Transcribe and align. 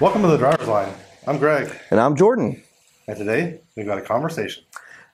Welcome 0.00 0.22
to 0.22 0.28
the 0.28 0.36
driver's 0.36 0.66
line. 0.68 0.92
I'm 1.26 1.38
Greg, 1.38 1.72
And 1.90 2.00
I'm 2.00 2.16
Jordan. 2.16 2.62
and 3.06 3.16
today 3.16 3.60
we've 3.76 3.86
got 3.86 3.98
a 3.98 4.02
conversation. 4.02 4.64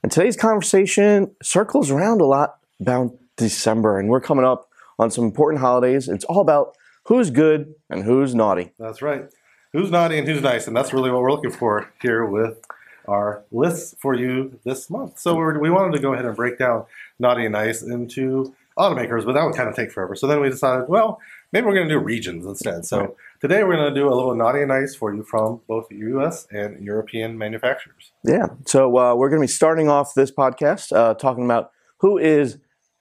And 0.02 0.10
today's 0.10 0.36
conversation 0.36 1.34
circles 1.42 1.90
around 1.90 2.20
a 2.20 2.24
lot 2.24 2.56
about 2.80 3.14
December, 3.36 3.98
and 3.98 4.08
we're 4.08 4.20
coming 4.20 4.44
up 4.44 4.68
on 4.98 5.10
some 5.10 5.24
important 5.24 5.60
holidays. 5.60 6.08
It's 6.08 6.24
all 6.24 6.40
about 6.40 6.74
who's 7.04 7.30
good 7.30 7.74
and 7.90 8.04
who's 8.04 8.34
naughty. 8.34 8.72
That's 8.78 9.02
right. 9.02 9.24
Who's 9.72 9.90
naughty 9.90 10.18
and 10.18 10.26
who's 10.26 10.40
nice, 10.42 10.66
and 10.66 10.76
that's 10.76 10.92
really 10.92 11.10
what 11.10 11.20
we're 11.22 11.30
looking 11.30 11.52
for 11.52 11.92
here 12.00 12.24
with 12.24 12.58
our 13.06 13.44
lists 13.52 13.94
for 14.00 14.14
you 14.14 14.58
this 14.64 14.88
month. 14.90 15.18
So 15.18 15.34
we're, 15.36 15.58
we 15.58 15.70
wanted 15.70 15.92
to 15.96 16.02
go 16.02 16.12
ahead 16.14 16.24
and 16.24 16.34
break 16.34 16.58
down 16.58 16.86
naughty 17.18 17.44
and 17.44 17.52
nice 17.52 17.82
into 17.82 18.54
automakers, 18.78 19.24
but 19.26 19.32
that 19.34 19.44
would 19.44 19.54
kind 19.54 19.68
of 19.68 19.76
take 19.76 19.92
forever. 19.92 20.14
So 20.16 20.26
then 20.26 20.40
we 20.40 20.48
decided, 20.48 20.88
well, 20.88 21.20
maybe 21.52 21.66
we're 21.66 21.74
going 21.74 21.88
to 21.88 21.94
do 21.94 21.98
regions 21.98 22.46
instead. 22.46 22.86
So. 22.86 23.16
Today 23.40 23.64
we're 23.64 23.76
going 23.76 23.88
to 23.88 23.98
do 23.98 24.06
a 24.06 24.12
little 24.12 24.34
naughty 24.34 24.58
and 24.58 24.68
nice 24.68 24.94
for 24.94 25.14
you 25.14 25.22
from 25.22 25.62
both 25.66 25.86
U.S. 25.90 26.46
and 26.50 26.84
European 26.84 27.38
manufacturers. 27.38 28.12
Yeah. 28.22 28.48
So 28.66 28.98
uh, 28.98 29.14
we're 29.14 29.30
going 29.30 29.40
to 29.40 29.44
be 29.44 29.50
starting 29.50 29.88
off 29.88 30.12
this 30.12 30.30
podcast 30.30 30.94
uh, 30.94 31.14
talking 31.14 31.46
about 31.46 31.70
who 32.00 32.18
is 32.18 32.58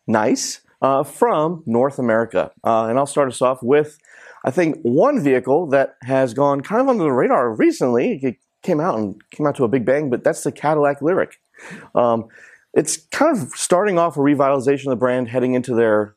nice 0.08 0.62
uh, 0.82 1.04
from 1.04 1.62
North 1.66 2.00
America. 2.00 2.52
Uh, 2.64 2.86
and 2.86 2.98
I'll 2.98 3.06
start 3.06 3.28
us 3.28 3.42
off 3.42 3.62
with, 3.62 4.00
I 4.46 4.52
think, 4.52 4.78
one 4.82 5.22
vehicle 5.22 5.68
that 5.72 5.98
has 6.04 6.34
gone 6.34 6.62
kind 6.62 6.80
of 6.80 6.88
under 6.88 7.04
the 7.04 7.12
radar 7.12 7.54
recently. 7.54 8.22
It 8.24 8.38
came 8.64 8.80
out 8.80 8.98
and 8.98 9.22
came 9.32 9.46
out 9.46 9.58
to 9.58 9.66
a 9.66 9.68
big 9.68 9.84
bang, 9.84 10.10
but 10.10 10.24
that's 10.24 10.44
the 10.44 10.54
Cadillac 10.54 11.02
Lyriq. 11.02 11.34
Um, 11.94 12.30
it's 12.74 12.96
kind 13.12 13.38
of 13.38 13.50
starting 13.56 14.00
off 14.00 14.16
a 14.16 14.22
revitalization 14.22 14.86
of 14.86 14.92
the 14.92 14.96
brand, 14.96 15.28
heading 15.28 15.54
into 15.54 15.76
their 15.76 16.16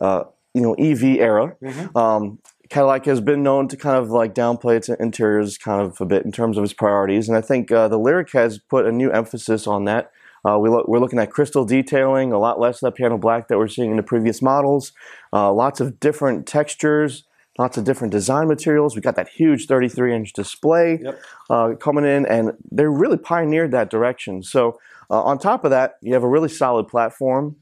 uh, 0.00 0.22
you 0.54 0.62
know 0.62 0.74
EV 0.74 1.02
era. 1.20 1.56
Um, 1.94 2.38
Cadillac 2.68 3.04
has 3.06 3.20
been 3.20 3.42
known 3.42 3.68
to 3.68 3.76
kind 3.76 3.96
of 3.96 4.10
like 4.10 4.34
downplay 4.34 4.76
its 4.76 4.88
interiors 4.88 5.56
kind 5.58 5.80
of 5.80 6.00
a 6.00 6.04
bit 6.06 6.24
in 6.24 6.32
terms 6.32 6.58
of 6.58 6.64
its 6.64 6.72
priorities, 6.72 7.28
and 7.28 7.36
I 7.36 7.40
think 7.40 7.70
uh, 7.70 7.88
the 7.88 7.98
Lyriq 7.98 8.32
has 8.32 8.58
put 8.58 8.86
a 8.86 8.92
new 8.92 9.10
emphasis 9.10 9.66
on 9.66 9.84
that. 9.84 10.10
Uh, 10.44 10.58
we 10.58 10.68
lo- 10.68 10.84
we're 10.86 10.98
looking 11.00 11.18
at 11.18 11.30
crystal 11.30 11.64
detailing, 11.64 12.32
a 12.32 12.38
lot 12.38 12.60
less 12.60 12.76
of 12.76 12.86
that 12.86 12.94
piano 12.94 13.18
black 13.18 13.48
that 13.48 13.58
we're 13.58 13.68
seeing 13.68 13.90
in 13.90 13.96
the 13.96 14.02
previous 14.02 14.40
models. 14.40 14.92
Uh, 15.32 15.52
lots 15.52 15.80
of 15.80 15.98
different 16.00 16.46
textures, 16.46 17.24
lots 17.58 17.76
of 17.76 17.84
different 17.84 18.12
design 18.12 18.46
materials. 18.48 18.94
We 18.94 19.02
got 19.02 19.16
that 19.16 19.28
huge 19.28 19.66
33-inch 19.66 20.32
display 20.32 21.00
Yep. 21.02 21.20
uh, 21.50 21.70
coming 21.80 22.04
in, 22.04 22.26
and 22.26 22.52
they 22.70 22.84
really 22.86 23.16
pioneered 23.18 23.72
that 23.72 23.90
direction. 23.90 24.42
So 24.42 24.78
uh, 25.10 25.22
on 25.22 25.38
top 25.38 25.64
of 25.64 25.70
that, 25.70 25.96
you 26.00 26.14
have 26.14 26.22
a 26.22 26.28
really 26.28 26.48
solid 26.48 26.86
platform. 26.88 27.56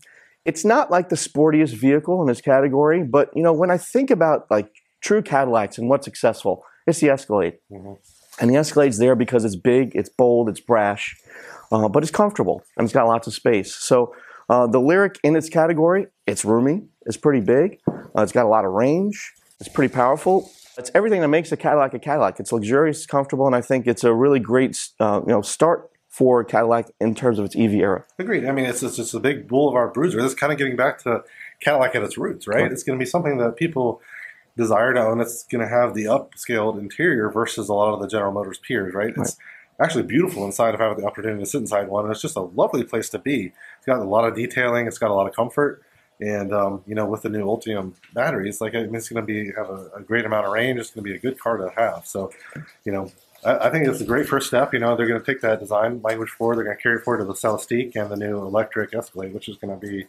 It's 0.45 0.65
not 0.65 0.91
like 0.91 1.09
the 1.09 1.17
sportiest 1.17 1.75
vehicle 1.75 2.21
in 2.21 2.27
this 2.29 2.43
category, 2.43 3.03
but 3.03 3.31
you 3.35 3.43
know 3.43 3.53
when 3.53 3.71
I 3.71 3.79
think 3.79 4.11
about 4.11 4.51
like 4.51 4.71
true 5.05 5.23
Cadillacs 5.23 5.79
and 5.79 5.89
what's 5.89 6.05
successful, 6.05 6.65
it's 6.87 6.99
the 7.01 7.11
Escalade, 7.11 7.59
Mhm. 7.71 7.99
and 8.41 8.51
the 8.51 8.55
Escalade's 8.55 8.99
there 8.99 9.15
because 9.15 9.45
it's 9.45 9.55
big, 9.57 9.95
it's 9.95 10.09
bold, 10.09 10.49
it's 10.49 10.61
brash, 10.61 11.17
uh, 11.71 11.89
but 11.89 12.03
it's 12.03 12.11
comfortable 12.13 12.63
and 12.77 12.85
it's 12.87 12.95
got 12.95 13.07
lots 13.07 13.27
of 13.27 13.35
space. 13.35 13.75
So 13.75 14.15
uh, 14.49 14.67
the 14.67 14.79
Lyriq 14.81 15.17
in 15.23 15.37
its 15.37 15.49
category, 15.49 16.07
it's 16.27 16.45
roomy, 16.45 16.83
it's 17.07 17.17
pretty 17.17 17.41
big, 17.41 17.79
uh, 17.89 18.23
it's 18.23 18.33
got 18.33 18.45
a 18.45 18.49
lot 18.49 18.65
of 18.65 18.73
range, 18.73 19.33
it's 19.61 19.69
pretty 19.69 19.93
powerful. 19.95 20.51
It's 20.77 20.91
everything 20.95 21.21
that 21.21 21.29
makes 21.29 21.53
a 21.53 21.57
Cadillac 21.57 21.95
a 21.95 21.99
Cadillac. 22.01 22.41
It's 22.41 22.51
luxurious, 22.51 22.97
it's 22.99 23.07
comfortable, 23.07 23.47
and 23.47 23.55
I 23.55 23.61
think 23.61 23.87
it's 23.87 24.03
a 24.03 24.13
really 24.13 24.41
great 24.41 24.77
uh, 24.99 25.21
you 25.25 25.33
know 25.33 25.41
start 25.41 25.89
for 26.09 26.43
Cadillac 26.45 26.87
in 27.01 27.15
terms 27.15 27.39
of 27.39 27.45
its 27.45 27.55
EV 27.57 27.75
era. 27.75 28.05
Agreed. 28.19 28.45
I 28.45 28.53
mean, 28.53 28.67
it's, 28.67 28.83
it's 28.83 28.97
just 28.97 29.15
a 29.15 29.21
big 29.21 29.47
boulevard 29.49 29.93
bruiser. 29.93 30.21
This 30.21 30.33
is 30.33 30.39
kind 30.39 30.53
of 30.53 30.59
getting 30.59 30.77
back 30.77 30.99
to 31.05 31.23
Cadillac 31.61 31.95
at 31.95 32.03
its 32.03 32.17
roots, 32.19 32.47
right? 32.49 32.63
Right. 32.63 32.73
It's 32.73 32.83
going 32.83 32.99
to 32.99 33.03
be 33.03 33.09
something 33.09 33.39
that 33.39 33.57
people 33.57 34.01
desire 34.57 34.95
to 34.95 35.01
own. 35.01 35.21
It's 35.21 35.45
going 35.45 35.63
to 35.63 35.69
have 35.69 35.95
the 35.95 36.05
upscaled 36.05 36.79
interior 36.79 37.31
versus 37.31 37.69
a 37.69 37.75
lot 37.75 37.95
of 37.95 38.01
the 38.01 38.09
General 38.09 38.33
Motors 38.33 38.59
peers, 38.59 38.95
right? 38.95 39.13
It's 39.17 39.37
actually 39.81 40.05
beautiful 40.05 40.45
inside. 40.45 40.75
If 40.75 40.81
I 40.81 40.89
have 40.89 40.97
the 40.97 41.07
opportunity 41.07 41.43
to 41.43 41.47
sit 41.47 41.61
inside 41.61 41.89
one, 41.89 42.05
and 42.05 42.13
it's 42.13 42.23
just 42.23 42.37
a 42.37 42.43
lovely 42.43 42.85
place 42.85 43.09
to 43.11 43.19
be. 43.19 43.53
It's 43.79 43.87
got 43.87 43.99
a 43.99 44.05
lot 44.05 44.27
of 44.27 44.35
detailing. 44.35 44.87
It's 44.87 44.99
got 44.99 45.11
a 45.11 45.15
lot 45.15 45.27
of 45.29 45.35
comfort. 45.35 45.83
And 46.21 46.55
um, 46.55 46.83
you 46.87 46.95
know, 46.95 47.07
with 47.07 47.23
the 47.23 47.29
new 47.29 47.45
Ultium 47.45 47.95
batteries, 48.13 48.61
like 48.61 48.75
I 48.75 48.83
mean, 48.85 48.95
it's 48.95 49.09
going 49.09 49.21
to 49.21 49.27
be 49.27 49.53
have 49.57 49.69
a, 49.69 49.91
a 49.97 50.01
great 50.01 50.25
amount 50.25 50.47
of 50.47 50.53
range. 50.53 50.79
It's 50.79 50.91
going 50.91 51.05
to 51.05 51.11
be 51.11 51.17
a 51.17 51.19
good 51.19 51.39
car 51.41 51.57
to 51.57 51.71
have. 51.77 52.07
So, 52.07 52.31
you 52.85 52.93
know, 52.93 53.11
I, 53.45 53.67
I 53.67 53.71
think 53.71 53.89
it's 53.89 54.01
a 54.01 54.05
great 54.05 54.29
first 54.29 54.47
step. 54.47 54.73
You 54.73 54.79
know, 54.79 54.97
they're 54.97 55.09
going 55.09 55.21
to 55.21 55.27
take 55.27 55.41
that 55.43 55.59
design 55.59 56.01
language 56.03 56.31
forward. 56.31 56.57
They're 56.57 56.65
going 56.65 56.77
to 56.77 56.83
carry 56.83 56.99
it 56.99 57.03
forward 57.03 57.19
to 57.19 57.25
the 57.25 57.35
Celestiq 57.35 57.97
and 57.97 58.11
the 58.11 58.17
new 58.17 58.39
electric 58.39 58.95
Escalade, 58.95 59.35
which 59.35 59.49
is 59.49 59.57
going 59.57 59.79
to 59.79 59.87
be 59.87 60.07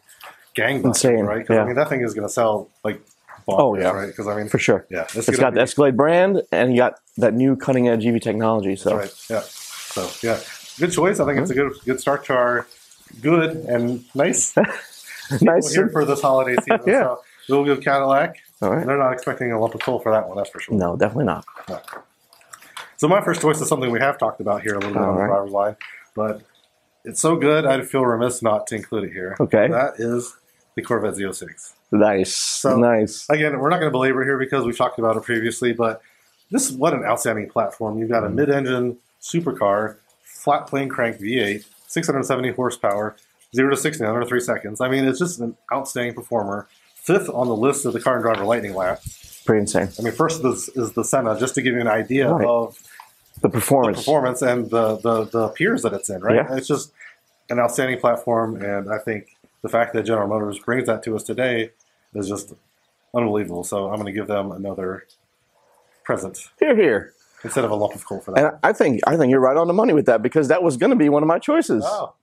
gangbusters, 0.55 1.25
right? 1.25 1.39
Because 1.39 1.55
yeah. 1.55 1.63
I 1.63 1.65
mean, 1.65 1.75
that 1.75 1.89
thing 1.89 2.01
is 2.01 2.13
going 2.13 2.27
to 2.27 2.33
sell 2.33 2.69
like 2.83 3.01
Oh, 3.47 3.77
yeah. 3.77 3.91
right? 3.91 4.07
Because 4.07 4.27
I 4.27 4.35
mean, 4.35 4.47
For 4.47 4.57
sure. 4.59 4.85
yeah, 4.89 5.05
It's 5.13 5.37
got 5.37 5.53
the 5.53 5.61
Escalade 5.61 5.95
brand, 5.95 6.41
and 6.51 6.71
you 6.71 6.77
got 6.77 6.99
that 7.17 7.33
new 7.33 7.55
cutting 7.55 7.87
edge 7.87 8.05
EV 8.05 8.19
technology. 8.21 8.75
So 8.75 8.97
right. 8.97 9.13
Yeah. 9.29 9.41
So 9.41 10.09
yeah, 10.23 10.39
good 10.79 10.91
choice. 10.91 11.19
I 11.19 11.25
think 11.25 11.39
it's 11.39 11.51
a 11.51 11.53
good 11.55 11.71
good 11.85 11.99
start 11.99 12.25
to 12.25 12.33
our 12.33 12.67
good 13.21 13.51
and 13.67 14.03
nice 14.15 14.55
nice. 15.41 15.73
here 15.73 15.89
for 15.89 16.05
this 16.05 16.21
holiday 16.21 16.55
season. 16.61 16.81
Yeah. 16.87 17.15
So 17.47 17.61
we'll 17.61 17.65
give 17.65 17.83
Cadillac. 17.83 18.37
All 18.61 18.71
right. 18.71 18.85
they're 18.85 18.97
not 18.97 19.13
expecting 19.13 19.51
a 19.51 19.59
lump 19.59 19.75
of 19.75 19.81
coal 19.81 19.99
for 19.99 20.11
that 20.11 20.27
one, 20.27 20.37
that's 20.37 20.49
for 20.49 20.59
sure. 20.59 20.75
No, 20.75 20.95
definitely 20.95 21.25
not. 21.25 21.45
So 22.97 23.07
my 23.07 23.21
first 23.21 23.41
choice 23.41 23.59
is 23.61 23.67
something 23.67 23.91
we 23.91 23.99
have 23.99 24.17
talked 24.17 24.39
about 24.41 24.61
here 24.63 24.73
a 24.73 24.79
little 24.79 24.93
bit 24.93 25.01
All 25.01 25.09
on 25.09 25.17
the 25.19 25.25
driver's 25.27 25.51
line, 25.51 25.75
but 26.15 26.41
it's 27.03 27.19
so 27.21 27.35
good 27.35 27.65
I'd 27.65 27.87
feel 27.87 28.05
remiss 28.05 28.41
not 28.41 28.65
to 28.67 28.75
include 28.75 29.03
it 29.05 29.13
here. 29.13 29.35
Okay. 29.39 29.67
That 29.67 29.95
is 29.99 30.35
the 30.75 30.81
Corvette 30.81 31.13
Z06. 31.15 31.73
Nice. 31.91 32.33
So, 32.35 32.77
nice. 32.77 33.29
Again, 33.29 33.57
we're 33.59 33.69
not 33.69 33.77
going 33.79 33.87
to 33.87 33.91
belabor 33.91 34.23
here 34.23 34.37
because 34.37 34.65
we've 34.65 34.77
talked 34.77 34.99
about 34.99 35.15
it 35.17 35.23
previously, 35.23 35.71
but 35.73 36.01
this 36.51 36.69
is 36.69 36.75
what 36.75 36.93
an 36.93 37.03
outstanding 37.03 37.49
platform. 37.49 37.97
You've 37.99 38.09
got 38.09 38.23
Mm-hmm. 38.23 38.33
a 38.33 38.35
mid-engine 38.35 38.97
supercar, 39.21 39.97
flat 40.23 40.67
plane 40.67 40.89
crank 40.89 41.17
V8, 41.17 41.63
670 41.87 42.51
horsepower, 42.51 43.15
0 43.55 43.69
to 43.69 43.77
60 43.77 44.03
in 44.03 44.09
under 44.09 44.25
3 44.25 44.39
seconds. 44.39 44.81
I 44.81 44.89
mean, 44.89 45.05
it's 45.05 45.19
just 45.19 45.39
an 45.39 45.55
outstanding 45.71 46.13
performer. 46.15 46.67
Fifth 46.95 47.29
on 47.29 47.47
the 47.47 47.55
list 47.55 47.85
of 47.85 47.93
the 47.93 47.99
car 48.01 48.15
and 48.15 48.23
driver 48.23 48.43
lightning 48.45 48.73
lap. 48.73 49.01
Pretty 49.45 49.61
insane. 49.61 49.89
I 49.99 50.01
mean, 50.01 50.13
first 50.13 50.43
is, 50.43 50.69
is 50.69 50.93
the 50.93 51.03
Senna, 51.03 51.39
just 51.39 51.53
to 51.55 51.61
give 51.61 51.75
you 51.75 51.81
an 51.81 51.87
idea 51.87 52.31
Right. 52.31 52.45
of 52.47 52.75
The 53.35 53.41
the 53.41 53.49
performance. 53.49 53.97
performance 53.99 54.41
and 54.41 54.69
the, 54.71 54.97
the, 54.97 55.25
the 55.25 55.49
peers 55.49 55.83
that 55.83 55.93
it's 55.93 56.09
in, 56.09 56.21
right? 56.21 56.37
Yeah. 56.37 56.55
It's 56.57 56.67
just 56.67 56.91
an 57.51 57.59
outstanding 57.59 57.99
platform, 57.99 58.59
and 58.61 58.91
I 58.91 58.97
think 58.97 59.37
the 59.61 59.69
fact 59.69 59.93
that 59.93 60.03
General 60.03 60.27
Motors 60.27 60.57
brings 60.59 60.87
that 60.87 61.03
to 61.03 61.15
us 61.15 61.21
today 61.23 61.69
is 62.15 62.27
just 62.27 62.53
unbelievable. 63.15 63.63
So 63.63 63.85
I'm 63.89 63.95
going 63.95 64.05
to 64.07 64.11
give 64.11 64.27
them 64.27 64.51
another 64.51 65.05
present 66.03 66.49
Here, 66.59 66.75
here. 66.75 67.13
instead 67.43 67.65
of 67.65 67.71
a 67.71 67.75
lump 67.75 67.95
of 67.95 68.05
coal 68.05 68.19
for 68.21 68.31
that. 68.33 68.43
And 68.43 68.57
I 68.63 68.73
think 68.73 69.01
I 69.07 69.17
think 69.17 69.31
you're 69.31 69.39
right 69.39 69.57
on 69.57 69.67
the 69.67 69.73
money 69.73 69.93
with 69.93 70.05
that 70.07 70.21
because 70.21 70.47
that 70.49 70.63
was 70.63 70.77
going 70.77 70.91
to 70.91 70.95
be 70.95 71.09
one 71.09 71.23
of 71.23 71.27
my 71.27 71.39
choices. 71.39 71.83
Oh, 71.85 72.13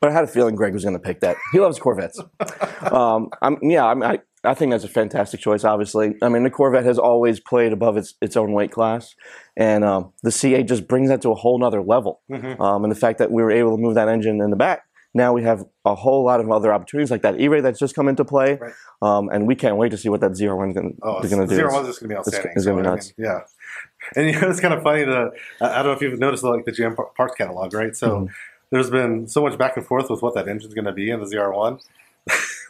But 0.00 0.10
I 0.10 0.12
had 0.14 0.24
a 0.24 0.28
feeling 0.28 0.54
Greg 0.54 0.72
was 0.72 0.84
going 0.84 0.94
to 0.96 1.02
pick 1.02 1.20
that. 1.20 1.36
He 1.52 1.60
loves 1.60 1.78
Corvettes. 1.78 2.20
um, 2.92 3.30
I'm, 3.42 3.58
yeah, 3.62 3.84
I'm, 3.84 4.02
I, 4.02 4.20
I 4.44 4.54
think 4.54 4.70
that's 4.70 4.84
a 4.84 4.88
fantastic 4.88 5.40
choice. 5.40 5.64
Obviously, 5.64 6.14
I 6.22 6.28
mean 6.28 6.44
the 6.44 6.50
Corvette 6.50 6.84
has 6.84 6.98
always 6.98 7.40
played 7.40 7.72
above 7.72 7.96
its 7.96 8.14
its 8.22 8.36
own 8.36 8.52
weight 8.52 8.70
class, 8.70 9.14
and 9.56 9.84
um, 9.84 10.12
the 10.22 10.30
C8 10.30 10.66
just 10.66 10.86
brings 10.86 11.08
that 11.10 11.20
to 11.22 11.30
a 11.30 11.34
whole 11.34 11.58
nother 11.58 11.82
level. 11.82 12.20
Mhm. 12.30 12.58
Um, 12.60 12.84
and 12.84 12.90
the 12.90 12.96
fact 12.98 13.18
that 13.18 13.30
we 13.32 13.42
were 13.42 13.50
able 13.50 13.76
to 13.76 13.82
move 13.82 13.96
that 13.96 14.08
engine 14.08 14.40
in 14.40 14.50
the 14.50 14.56
back, 14.56 14.84
now 15.14 15.32
we 15.32 15.42
have 15.42 15.64
a 15.84 15.94
whole 15.94 16.24
lot 16.24 16.40
of 16.40 16.50
other 16.50 16.72
opportunities 16.72 17.10
like 17.10 17.22
that 17.22 17.40
E-Ray 17.40 17.60
that's 17.60 17.78
just 17.78 17.94
come 17.94 18.08
into 18.08 18.24
play, 18.24 18.58
Right. 18.60 18.72
um, 19.02 19.28
and 19.30 19.46
we 19.46 19.54
can't 19.54 19.76
wait 19.76 19.90
to 19.90 19.96
see 19.96 20.08
what 20.08 20.20
that 20.20 20.32
ZR1's 20.32 20.74
going 20.74 20.96
oh 21.02 21.20
to 21.22 21.28
do. 21.28 21.34
ZR1's 21.36 21.86
just 21.86 22.00
going 22.00 22.08
to 22.08 22.08
be 22.08 22.14
outstanding. 22.16 22.52
it's 22.54 22.64
gonna 22.66 22.76
be 22.78 22.84
So, 22.84 22.90
I 22.90 22.94
nuts. 22.94 23.12
mean, 23.16 23.26
yeah. 23.26 23.40
And 24.16 24.26
you 24.30 24.40
know, 24.40 24.48
it's 24.50 24.60
kind 24.60 24.74
of 24.74 24.82
funny 24.82 25.04
to, 25.06 25.30
I 25.60 25.66
I 25.70 25.74
don't 25.76 25.86
know 25.86 25.92
if 25.92 26.02
you've 26.02 26.18
noticed 26.18 26.44
like 26.44 26.64
the 26.64 26.72
GM 26.72 26.96
parts 27.16 27.34
catalog, 27.36 27.72
right? 27.74 27.94
So 27.96 28.08
Mhm. 28.08 28.28
there's 28.70 28.90
been 28.90 29.26
so 29.28 29.42
much 29.42 29.56
back 29.58 29.76
and 29.76 29.84
forth 29.86 30.08
with 30.10 30.22
what 30.22 30.34
that 30.34 30.46
engine's 30.48 30.74
going 30.74 30.84
to 30.84 30.92
be 30.92 31.10
in 31.10 31.20
the 31.20 31.26
ZR1. 31.26 31.80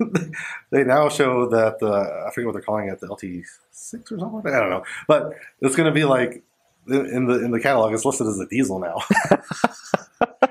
they 0.71 0.85
now 0.85 1.09
show 1.09 1.49
that 1.49 1.81
the, 1.81 2.25
I 2.27 2.31
forget 2.33 2.47
what 2.47 2.53
they're 2.53 2.63
calling 2.63 2.89
it, 2.89 3.01
the 3.01 3.09
LT6 3.09 3.43
or 4.13 4.19
something. 4.21 4.53
I 4.55 4.61
don't 4.61 4.71
know, 4.71 4.85
but 5.09 5.33
it's 5.61 5.75
going 5.75 5.89
to 5.89 5.95
be 5.95 6.05
like 6.05 6.43
in 6.87 7.05
in 7.07 7.27
the 7.27 7.45
in 7.45 7.51
the 7.51 7.61
catalog, 7.61 7.93
it's 7.93 8.05
listed 8.05 8.27
as 8.29 8.39
a 8.39 8.47
diesel 8.47 8.79
now. 8.79 8.97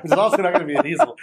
it's 0.04 0.12
also 0.14 0.38
not 0.38 0.54
going 0.54 0.68
to 0.68 0.74
be 0.74 0.76
a 0.76 0.84
diesel, 0.84 1.16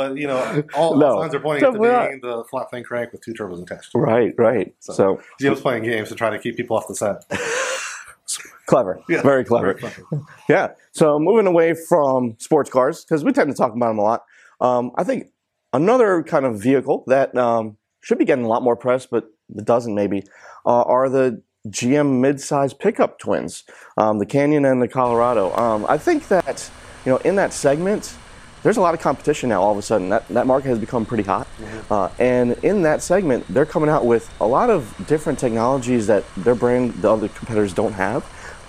but 0.00 0.16
you 0.16 0.26
know, 0.26 0.62
all, 0.74 0.96
No, 0.96 1.20
signs 1.20 1.34
are 1.34 1.40
pointing 1.40 1.60
to 1.72 1.78
definitely 1.78 2.08
being 2.08 2.20
the 2.22 2.44
flat 2.50 2.70
plane 2.70 2.84
crank 2.84 3.12
with 3.12 3.22
two 3.22 3.34
turbos 3.34 3.62
attached. 3.62 3.90
Right, 3.94 4.34
right. 4.38 4.74
So- 4.80 4.92
so 4.92 5.20
GM's 5.40 5.60
playing 5.60 5.82
games 5.84 6.08
to 6.08 6.14
try 6.14 6.30
to 6.30 6.38
keep 6.38 6.56
people 6.56 6.76
off 6.76 6.88
the 6.88 6.94
set. 6.94 7.24
clever, 8.66 9.00
Yeah. 9.08 9.22
very 9.22 9.44
clever. 9.44 9.74
Very 9.74 9.92
clever. 9.92 10.22
Yeah. 10.48 10.68
So 10.92 11.18
moving 11.18 11.46
away 11.46 11.74
from 11.74 12.36
sports 12.38 12.70
cars 12.70 13.04
because 13.04 13.24
we 13.24 13.32
tend 13.32 13.50
to 13.50 13.56
talk 13.56 13.72
about 13.74 13.88
them 13.88 13.98
a 13.98 14.02
lot. 14.02 14.24
Um, 14.60 14.92
I 14.96 15.04
think 15.04 15.28
another 15.72 16.22
kind 16.22 16.44
of 16.44 16.60
vehicle 16.60 17.04
that 17.08 17.36
um, 17.36 17.76
should 18.00 18.18
be 18.18 18.24
getting 18.24 18.44
a 18.44 18.48
lot 18.48 18.62
more 18.62 18.76
press, 18.76 19.06
but 19.06 19.24
it 19.56 19.64
doesn't 19.64 19.94
maybe, 19.94 20.22
uh, 20.64 20.82
are 20.82 21.08
the 21.08 21.42
GM 21.68 22.20
mid-size 22.20 22.72
pickup 22.72 23.18
twins, 23.18 23.64
um, 23.96 24.18
the 24.18 24.26
Canyon 24.26 24.64
and 24.64 24.80
the 24.80 24.88
Colorado. 24.88 25.54
Um, 25.56 25.84
I 25.88 25.98
think 25.98 26.28
that 26.28 26.70
you 27.04 27.12
know 27.12 27.18
in 27.18 27.34
that 27.36 27.52
segment, 27.52 28.14
there's 28.62 28.76
a 28.76 28.80
lot 28.80 28.94
of 28.94 29.00
competition 29.00 29.48
now. 29.48 29.62
All 29.62 29.72
of 29.72 29.78
a 29.78 29.82
sudden, 29.82 30.08
that 30.10 30.28
that 30.28 30.46
market 30.46 30.68
has 30.68 30.78
become 30.78 31.04
pretty 31.06 31.22
hot, 31.24 31.46
uh, 31.90 32.08
and 32.18 32.52
in 32.62 32.82
that 32.82 33.02
segment, 33.02 33.46
they're 33.48 33.66
coming 33.66 33.88
out 33.90 34.04
with 34.06 34.30
a 34.40 34.46
lot 34.46 34.70
of 34.70 34.94
different 35.06 35.38
technologies 35.38 36.06
that 36.06 36.24
their 36.36 36.54
brand, 36.54 36.94
the 36.94 37.10
other 37.10 37.28
competitors 37.28 37.72
don't 37.72 37.92
have. 37.94 38.24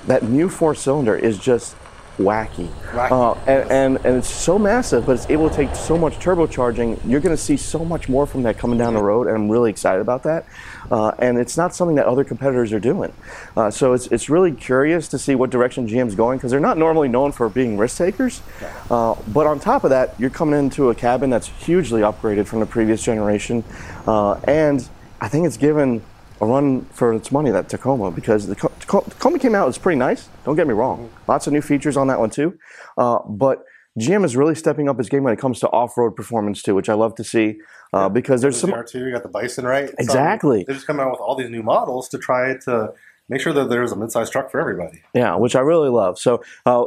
that 0.08 0.24
new 0.24 0.50
four 0.50 0.74
cylinder 0.74 1.16
is 1.16 1.38
just 1.38 1.76
wacky. 2.22 2.68
Wacky, 2.92 3.12
Uh, 3.12 3.34
and, 3.48 3.72
and, 3.72 4.06
and 4.06 4.18
it's 4.18 4.30
so 4.30 4.58
massive, 4.58 5.06
but 5.06 5.14
it's 5.14 5.30
able 5.30 5.50
to 5.50 5.56
take 5.56 5.76
so 5.76 5.98
much 5.98 6.20
turbocharging. 6.20 7.00
You're 7.06 7.20
going 7.20 7.36
to 7.36 7.42
see 7.42 7.58
so 7.58 7.84
much 7.84 8.10
more 8.10 8.26
from 8.26 8.44
that 8.44 8.58
coming 8.58 8.78
down 8.78 8.94
the 8.94 9.02
road, 9.04 9.28
and 9.28 9.36
I'm 9.36 9.50
really 9.50 9.70
excited 9.70 10.02
about 10.02 10.24
that. 10.24 10.46
Uh, 10.90 11.12
and 11.20 11.38
it's 11.38 11.56
not 11.58 11.74
something 11.74 11.96
that 11.96 12.06
other 12.06 12.24
competitors 12.24 12.74
are 12.74 12.80
doing. 12.80 13.14
Uh, 13.56 13.72
so 13.72 13.94
it's, 13.94 14.08
it's 14.08 14.30
really 14.30 14.52
curious 14.52 15.08
to 15.10 15.18
see 15.18 15.36
what 15.36 15.50
direction 15.50 15.88
GM's 15.88 16.16
going 16.16 16.38
because 16.38 16.52
they're 16.52 16.60
not 16.60 16.78
normally 16.78 17.08
known 17.08 17.32
for 17.32 17.48
being 17.50 17.78
risk 17.78 17.98
takers. 17.98 18.42
Uh, 18.90 19.16
but 19.30 19.48
on 19.48 19.60
top 19.60 19.84
of 19.84 19.90
that, 19.92 20.20
you're 20.20 20.30
coming 20.30 20.60
into 20.60 20.90
a 20.90 20.96
cabin 20.96 21.30
that's 21.30 21.48
hugely 21.48 22.02
upgraded 22.02 22.46
from 22.46 22.60
the 22.60 22.66
previous 22.66 23.02
generation. 23.02 23.64
Uh, 24.06 24.34
and 24.44 24.88
I 25.22 25.28
think 25.30 25.46
it's 25.48 25.58
given 25.58 26.02
a 26.42 26.46
run 26.46 26.82
for 26.86 27.14
its 27.14 27.32
money 27.32 27.52
that 27.52 27.70
Tacoma 27.70 28.12
because 28.12 28.48
the 28.48 28.56
Tacoma 28.56 29.40
came 29.40 29.56
out 29.56 29.70
it's 29.70 29.78
pretty 29.78 30.00
nice. 30.00 30.28
Don't 30.44 30.56
get 30.56 30.68
me 30.68 30.74
wrong, 30.74 31.10
lots 31.28 31.48
of 31.48 31.54
new 31.54 31.62
features 31.62 31.96
on 31.96 32.08
that 32.08 32.20
one 32.20 32.30
too. 32.30 32.58
Uh, 32.98 33.20
but 33.28 33.64
GM 34.00 34.24
is 34.26 34.36
really 34.36 34.56
stepping 34.56 34.88
up 34.90 35.00
its 35.00 35.10
game 35.10 35.24
when 35.24 35.34
it 35.34 35.40
comes 35.40 35.60
to 35.60 35.70
off-road 35.70 36.16
performance 36.16 36.62
too, 36.62 36.74
which 36.74 36.90
I 36.90 36.94
love 36.94 37.16
to 37.16 37.24
see 37.24 37.60
uh, 37.94 38.10
because 38.10 38.42
there's 38.42 38.62
There's 38.62 38.62
some 38.62 38.70
the 38.72 39.00
R2, 39.00 39.06
you 39.08 39.12
got 39.12 39.24
the 39.24 39.30
Bison, 39.30 39.66
right? 39.66 39.90
So, 39.90 39.96
Exactly. 40.00 40.64
they're 40.66 40.76
just 40.76 40.88
coming 40.88 41.06
out 41.06 41.12
with 41.12 41.20
all 41.20 41.36
these 41.36 41.50
new 41.50 41.62
models 41.62 42.08
to 42.10 42.18
try 42.18 42.56
to 42.66 42.94
make 43.30 43.42
sure 43.42 43.54
that 43.54 43.70
there's 43.70 43.92
a 43.92 43.96
mid-sized 43.96 44.32
truck 44.32 44.50
for 44.50 44.60
everybody. 44.60 45.02
Yeah, 45.14 45.36
which 45.36 45.56
I 45.56 45.60
really 45.60 45.90
love. 45.90 46.18
So 46.18 46.42
uh, 46.66 46.86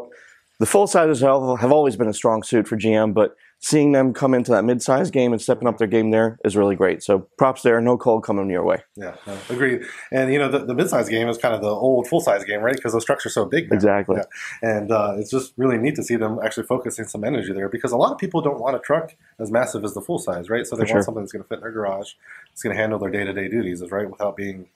the 0.59 0.67
full 0.67 0.87
sizes 0.87 1.21
have, 1.21 1.61
have 1.61 1.73
always 1.73 1.97
been 1.97 2.09
a 2.09 2.15
strong 2.15 2.43
suit 2.43 2.67
for 2.67 2.77
GM, 2.77 3.13
but 3.15 3.37
seeing 3.65 3.93
them 3.93 4.13
come 4.13 4.35
into 4.35 4.51
that 4.51 4.63
mid-size 4.63 5.11
game 5.11 5.33
and 5.33 5.41
stepping 5.41 5.67
up 5.67 5.79
their 5.79 5.87
game 5.87 6.11
there 6.11 6.39
is 6.45 6.55
really 6.55 6.77
great. 6.77 7.03
So 7.03 7.21
props 7.39 7.63
there. 7.63 7.81
No 7.81 7.97
cold 7.97 8.23
coming 8.23 8.51
your 8.51 8.63
way. 8.63 8.83
Yeah, 8.95 9.15
no, 9.27 9.39
agreed. 9.49 9.81
And 10.13 10.31
you 10.31 10.39
know, 10.39 10.51
the, 10.51 10.67
the 10.67 10.75
mid-size 10.75 11.09
game 11.09 11.31
is 11.31 11.39
kind 11.39 11.55
of 11.55 11.63
the 11.63 11.69
old 11.71 12.07
full-size 12.07 12.45
game, 12.45 12.61
right? 12.61 12.77
Because 12.77 12.93
those 12.93 13.07
trucks 13.07 13.25
are 13.25 13.31
so 13.31 13.47
big. 13.47 13.71
now. 13.71 13.75
Exactly. 13.77 14.17
Yeah. 14.19 14.69
And 14.77 14.91
uh, 14.93 15.15
it's 15.17 15.31
just 15.31 15.55
really 15.57 15.79
neat 15.79 15.95
to 15.95 16.03
see 16.03 16.17
them 16.17 16.39
actually 16.45 16.67
focusing 16.67 17.07
some 17.07 17.25
energy 17.25 17.55
there 17.55 17.71
because 17.71 17.93
a 17.93 17.97
lot 17.97 18.13
of 18.13 18.19
people 18.19 18.43
don't 18.43 18.61
want 18.61 18.77
a 18.77 18.81
truck 18.81 19.17
as 19.39 19.51
massive 19.51 19.83
as 19.83 19.95
the 19.95 20.03
full 20.03 20.19
size, 20.19 20.51
right? 20.51 20.67
So 20.67 20.77
they 20.77 20.81
For 20.85 20.89
want 20.89 20.89
sure. 20.97 21.03
something 21.03 21.23
that's 21.23 21.33
going 21.33 21.43
to 21.43 21.49
fit 21.49 21.55
in 21.55 21.61
their 21.63 21.73
garage, 21.73 22.13
it's 22.53 22.63
going 22.63 22.77
to 22.77 22.81
handle 22.81 22.99
their 22.99 23.11
day-to-day 23.11 23.49
duties, 23.49 23.83
right, 23.91 24.11
without 24.11 24.37
being 24.37 24.69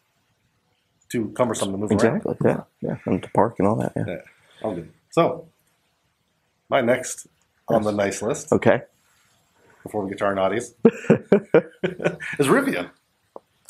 too 1.10 1.28
cumbersome 1.36 1.72
to 1.72 1.76
move 1.76 1.90
around. 1.90 2.16
Exactly. 2.16 2.36
Yeah. 2.42 2.62
Yeah. 2.80 2.96
And 3.04 3.22
to 3.22 3.28
park 3.34 3.56
and 3.58 3.68
all 3.68 3.76
that. 3.76 3.92
Yeah. 3.94 4.04
Yeah, 4.06 4.20
all 4.62 4.74
good. 4.74 4.90
So, 5.10 5.48
my 6.70 6.80
next 6.80 7.26
on 7.68 7.82
the 7.82 7.92
nice 7.92 8.22
list 8.22 8.52
Okay. 8.52 8.82
before 9.82 10.02
we 10.02 10.08
get 10.10 10.18
to 10.18 10.24
our 10.24 10.34
naughties 10.34 10.74
is 12.38 12.46
Rivian. 12.46 12.90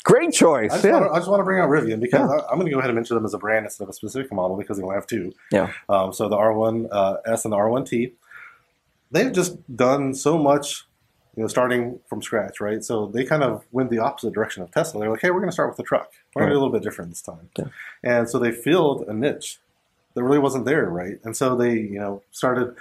Great 0.05 0.31
choice. 0.31 0.71
I 0.71 0.75
just, 0.75 0.85
yeah. 0.85 0.91
want 0.93 1.05
to, 1.05 1.11
I 1.11 1.17
just 1.17 1.29
want 1.29 1.39
to 1.41 1.43
bring 1.43 1.59
out 1.61 1.69
Rivian 1.69 1.99
because. 1.99 2.29
I, 2.31 2.37
I'm 2.49 2.55
going 2.55 2.65
to 2.65 2.71
go 2.71 2.79
ahead 2.79 2.89
and 2.89 2.95
mention 2.95 3.15
them 3.15 3.25
as 3.25 3.33
a 3.33 3.37
brand 3.37 3.65
instead 3.65 3.83
of 3.83 3.89
a 3.89 3.93
specific 3.93 4.31
model 4.31 4.55
because 4.57 4.77
they 4.77 4.83
only 4.83 4.95
have 4.95 5.05
two. 5.07 5.33
yeah. 5.51 5.71
Um, 5.89 6.13
so 6.13 6.29
the 6.29 6.37
R1S 6.37 6.87
uh, 6.91 7.17
and 7.25 7.51
the 7.51 7.57
R1T, 7.57 8.13
they've 9.11 9.31
just 9.31 9.57
done 9.75 10.13
so 10.15 10.37
much, 10.37 10.85
you 11.35 11.43
know, 11.43 11.47
starting 11.47 11.99
from 12.07 12.21
scratch, 12.21 12.61
right? 12.61 12.83
So 12.83 13.07
they 13.07 13.25
kind 13.25 13.43
of 13.43 13.65
went 13.71 13.89
the 13.91 13.99
opposite 13.99 14.33
direction 14.33 14.63
of 14.63 14.71
Tesla. 14.71 15.01
They're 15.01 15.09
like, 15.11 15.21
hey, 15.21 15.31
we're 15.31 15.41
going 15.41 15.49
to 15.49 15.53
start 15.53 15.69
with 15.69 15.77
the 15.77 15.83
truck. 15.83 16.11
We're 16.33 16.43
going 16.43 16.49
to 16.51 16.55
do 16.55 16.59
a 16.59 16.63
little 16.63 16.73
bit 16.73 16.81
different 16.83 17.11
this 17.11 17.21
time. 17.21 17.49
Yeah. 17.57 17.65
And 18.03 18.29
so 18.29 18.39
they 18.39 18.51
filled 18.51 19.03
a 19.07 19.13
niche 19.13 19.59
that 20.15 20.23
really 20.23 20.39
wasn't 20.39 20.65
there, 20.65 20.85
right? 20.85 21.19
And 21.23 21.35
so 21.35 21.55
they, 21.55 21.73
you 21.73 21.99
know, 21.99 22.23
started 22.31 22.73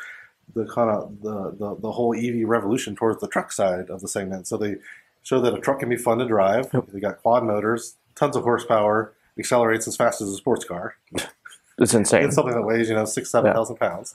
the 0.54 0.66
kind 0.66 0.90
of 0.90 1.20
the, 1.22 1.50
the 1.58 1.76
the 1.80 1.92
whole 1.92 2.14
EV 2.16 2.48
revolution 2.48 2.96
towards 2.96 3.20
the 3.20 3.28
truck 3.28 3.52
side 3.52 3.90
of 3.90 4.00
the 4.00 4.08
segment. 4.08 4.46
So 4.46 4.56
they 4.56 4.76
show 5.22 5.40
that 5.40 5.54
a 5.54 5.58
truck 5.60 5.80
can 5.80 5.88
be 5.88 5.96
fun 5.96 6.18
to 6.18 6.26
drive. 6.26 6.70
They 6.92 7.00
got 7.00 7.18
quad 7.22 7.44
motors, 7.44 7.96
tons 8.14 8.36
of 8.36 8.44
horsepower, 8.44 9.12
accelerates 9.38 9.86
as 9.86 9.96
fast 9.96 10.20
as 10.20 10.28
a 10.30 10.34
sports 10.36 10.64
car. 10.64 10.96
It's 11.78 11.94
insane. 11.94 12.24
It's 12.24 12.34
something 12.34 12.54
that 12.54 12.62
weighs, 12.62 12.88
you 12.88 12.94
know, 12.94 13.04
six, 13.04 13.30
seven 13.30 13.52
thousand 13.52 13.76
Yeah. 13.80 13.88
pounds. 13.88 14.14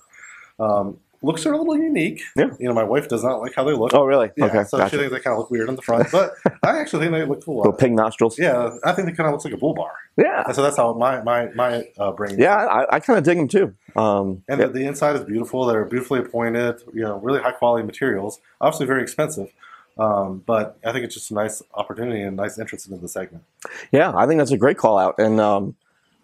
Um, 0.60 0.98
looks 1.24 1.46
are 1.46 1.54
a 1.54 1.58
little 1.58 1.78
unique. 1.78 2.22
Yeah. 2.36 2.50
You 2.60 2.68
know, 2.68 2.74
my 2.74 2.84
wife 2.84 3.08
does 3.08 3.24
not 3.24 3.42
like 3.42 3.56
how 3.56 3.64
they 3.64 3.74
look. 3.74 3.94
Oh, 3.94 4.06
really? 4.06 4.32
yeah, 4.38 4.46
okay. 4.46 4.64
so 4.64 4.78
gotcha. 4.78 4.92
she 4.92 4.98
thinks 4.98 5.14
they 5.14 5.20
kind 5.20 5.34
of 5.34 5.40
look 5.40 5.50
weird 5.50 5.70
on 5.70 5.76
the 5.76 5.82
front, 5.82 6.12
but 6.12 6.34
I 6.64 6.80
actually 6.80 7.06
think 7.06 7.14
they 7.14 7.26
look 7.26 7.44
cool. 7.44 7.58
Little 7.58 7.74
pink 7.74 7.94
nostrils. 7.94 8.38
Yeah, 8.38 8.78
I 8.84 8.92
think 8.92 9.08
they 9.08 9.14
kind 9.14 9.28
of 9.28 9.34
looks 9.34 9.46
like 9.46 9.54
a 9.54 9.58
bull 9.58 9.74
bar. 9.74 9.92
Yeah. 10.18 10.44
And 10.46 10.56
so 10.56 10.62
that's 10.62 10.78
how 10.78 10.94
my 10.94 11.22
my 11.24 11.48
my 11.56 11.88
uh, 11.98 12.12
brain. 12.12 12.38
Yeah, 12.38 12.56
I, 12.56 12.96
I 12.96 13.00
kind 13.00 13.18
of 13.18 13.24
dig 13.24 13.38
them 13.38 13.48
too. 13.48 13.74
Um, 13.96 14.44
And 14.48 14.60
yeah, 14.60 14.68
the, 14.68 14.74
the 14.74 14.86
inside 14.86 15.16
is 15.16 15.24
beautiful. 15.24 15.66
They're 15.66 15.86
beautifully 15.86 16.20
appointed. 16.20 16.82
You 16.94 17.02
know, 17.02 17.20
really 17.20 17.40
high 17.42 17.52
quality 17.52 17.86
materials. 17.86 18.40
Obviously, 18.62 18.86
very 18.86 19.02
expensive. 19.02 19.52
Um, 19.98 20.42
but 20.46 20.78
I 20.84 20.92
think 20.92 21.06
it's 21.06 21.14
just 21.14 21.30
a 21.30 21.36
nice 21.36 21.62
opportunity 21.74 22.22
and 22.22 22.36
nice 22.36 22.58
entrance 22.58 22.88
into 22.88 23.00
the 23.00 23.08
segment. 23.08 23.44
yeah, 23.92 24.12
I 24.16 24.26
think 24.26 24.40
that's 24.40 24.52
a 24.52 24.58
great 24.58 24.78
call 24.78 24.98
out, 24.98 25.16
and 25.20 25.40
um, 25.40 25.76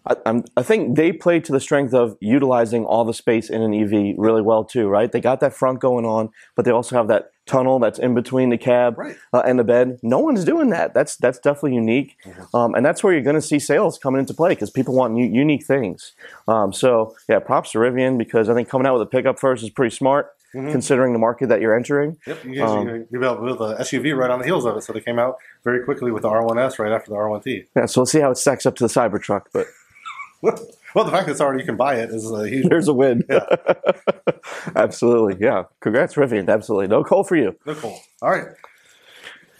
I, 0.06 0.16
I'm, 0.26 0.44
I 0.56 0.62
think 0.62 0.96
they 0.96 1.12
play 1.12 1.40
to 1.40 1.52
the 1.52 1.60
strength 1.60 1.92
of 1.94 2.16
utilizing 2.20 2.84
all 2.86 3.04
the 3.04 3.12
space 3.14 3.50
in 3.50 3.60
an 3.62 3.74
EV 3.74 4.14
really 4.18 4.42
well 4.42 4.64
too. 4.64 4.88
Right? 4.88 5.10
They 5.12 5.20
got 5.20 5.40
that 5.40 5.52
front 5.54 5.80
going 5.80 6.04
on, 6.06 6.30
but 6.56 6.64
they 6.64 6.70
also 6.70 6.96
have 6.96 7.08
that 7.08 7.30
tunnel 7.46 7.78
that's 7.80 7.98
in 7.98 8.14
between 8.14 8.50
the 8.50 8.56
cab 8.58 8.96
Right. 8.96 9.16
uh, 9.32 9.42
and 9.44 9.58
the 9.58 9.64
bed. 9.64 9.98
No 10.02 10.20
one's 10.20 10.44
doing 10.44 10.70
that. 10.70 10.94
That's 10.94 11.16
that's 11.16 11.38
definitely 11.38 11.74
unique, 11.74 12.16
Mm-hmm. 12.24 12.56
um, 12.56 12.74
and 12.74 12.84
that's 12.86 13.02
where 13.04 13.12
you're 13.12 13.22
going 13.22 13.34
to 13.36 13.42
see 13.42 13.58
sales 13.58 13.98
coming 13.98 14.20
into 14.20 14.32
play 14.34 14.50
because 14.50 14.70
people 14.70 14.94
want 14.94 15.16
u- 15.16 15.24
unique 15.26 15.64
things. 15.66 16.12
Um, 16.48 16.72
so 16.72 17.14
yeah, 17.28 17.38
props 17.40 17.72
to 17.72 17.78
Rivian 17.78 18.16
because 18.18 18.48
I 18.48 18.54
think 18.54 18.68
coming 18.68 18.86
out 18.86 18.94
with 18.94 19.02
a 19.02 19.10
pickup 19.10 19.38
first 19.38 19.62
is 19.62 19.70
pretty 19.70 19.94
smart. 19.94 20.32
Mhm. 20.52 20.72
Considering 20.72 21.12
the 21.12 21.18
market 21.20 21.48
that 21.50 21.60
you're 21.60 21.76
entering, 21.76 22.16
Yep, 22.26 22.44
you 22.44 22.56
guys 22.56 22.70
Um, 22.70 22.88
you, 22.88 23.06
you 23.12 23.20
built 23.20 23.40
with 23.40 23.60
a 23.60 23.76
SUV 23.82 24.16
right 24.16 24.30
on 24.30 24.40
the 24.40 24.44
heels 24.44 24.64
of 24.66 24.76
it, 24.76 24.82
so 24.82 24.92
they 24.92 24.98
came 24.98 25.16
out 25.16 25.36
very 25.62 25.84
quickly 25.84 26.10
with 26.10 26.22
the 26.22 26.28
R1S 26.28 26.76
right 26.80 26.90
after 26.90 27.08
the 27.10 27.16
R1T. 27.16 27.66
yeah. 27.76 27.86
So 27.86 28.00
we'll 28.00 28.06
see 28.06 28.18
how 28.18 28.32
it 28.32 28.36
stacks 28.36 28.66
up 28.66 28.74
to 28.76 28.82
the 28.84 28.88
Cybertruck. 28.92 29.42
But 29.52 29.66
well, 30.94 31.04
the 31.04 31.10
fact 31.10 31.26
that 31.26 31.32
it's 31.32 31.40
already 31.40 31.60
you 31.60 31.66
can 31.66 31.76
buy 31.76 31.96
it 31.96 32.10
is 32.10 32.30
a 32.30 32.48
huge. 32.48 32.68
There's 32.68 32.88
a 32.88 32.94
win. 32.94 33.24
absolutely. 34.76 35.36
Yeah. 35.38 35.64
Congrats, 35.80 36.14
Rivian. 36.14 36.48
Absolutely. 36.48 36.88
No 36.88 37.04
call 37.04 37.24
for 37.24 37.36
you. 37.36 37.56
No 37.66 37.74
cool. 37.74 38.00
All 38.22 38.30
right, 38.30 38.48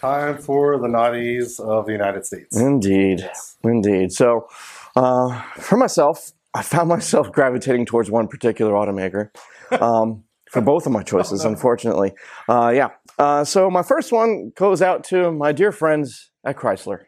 time 0.00 0.38
for 0.38 0.78
the 0.78 0.88
naughties 0.88 1.60
of 1.60 1.86
the 1.86 1.92
United 1.92 2.24
States. 2.24 2.58
Indeed. 2.58 3.20
Yes. 3.20 3.56
Indeed. 3.62 4.12
So, 4.12 4.48
uh, 4.96 5.42
for 5.58 5.76
myself, 5.76 6.32
I 6.54 6.62
found 6.62 6.88
myself 6.88 7.30
gravitating 7.30 7.86
towards 7.86 8.10
one 8.10 8.26
particular 8.26 8.72
automaker 8.72 9.30
um, 9.80 10.24
for 10.50 10.62
both 10.62 10.86
of 10.86 10.92
my 10.92 11.02
choices, 11.02 11.44
unfortunately. 11.44 12.12
Uh, 12.48 12.72
yeah. 12.74 12.88
Uh, 13.18 13.44
so, 13.44 13.70
my 13.70 13.82
first 13.82 14.12
one 14.12 14.52
goes 14.56 14.80
out 14.80 15.04
to 15.04 15.30
my 15.30 15.52
dear 15.52 15.72
friends 15.72 16.30
at 16.44 16.56
Chrysler. 16.56 17.04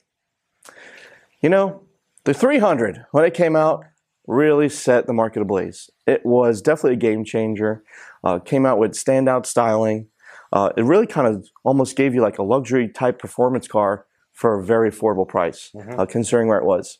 You 1.41 1.49
know, 1.49 1.83
the 2.25 2.35
300, 2.35 3.05
when 3.11 3.25
it 3.25 3.35
came 3.35 3.57
out, 3.57 3.85
really 4.27 4.69
set 4.69 5.07
the 5.07 5.13
market 5.13 5.43
ablaze. 5.43 5.91
It 6.07 6.25
was 6.25 6.63
definitely 6.63 6.95
a 6.95 6.97
game 6.97 7.25
changer. 7.25 7.83
Uh, 8.23 8.39
came 8.39 8.65
out 8.65 8.79
with 8.79 8.93
standout 8.93 9.47
styling. 9.47 10.09
Uh, 10.53 10.71
it 10.77 10.85
really 10.85 11.07
kind 11.07 11.27
of 11.27 11.49
almost 11.65 11.97
gave 11.97 12.15
you 12.15 12.21
like 12.21 12.39
a 12.39 12.43
luxury 12.43 12.89
type 12.89 13.19
performance 13.19 13.67
car 13.67 14.07
for 14.33 14.59
a 14.59 14.65
very 14.65 14.91
affordable 14.91 15.27
price, 15.27 15.73
uh, 15.99 16.07
considering 16.07 16.49
where 16.49 16.59
it 16.59 16.65
was. 16.65 16.99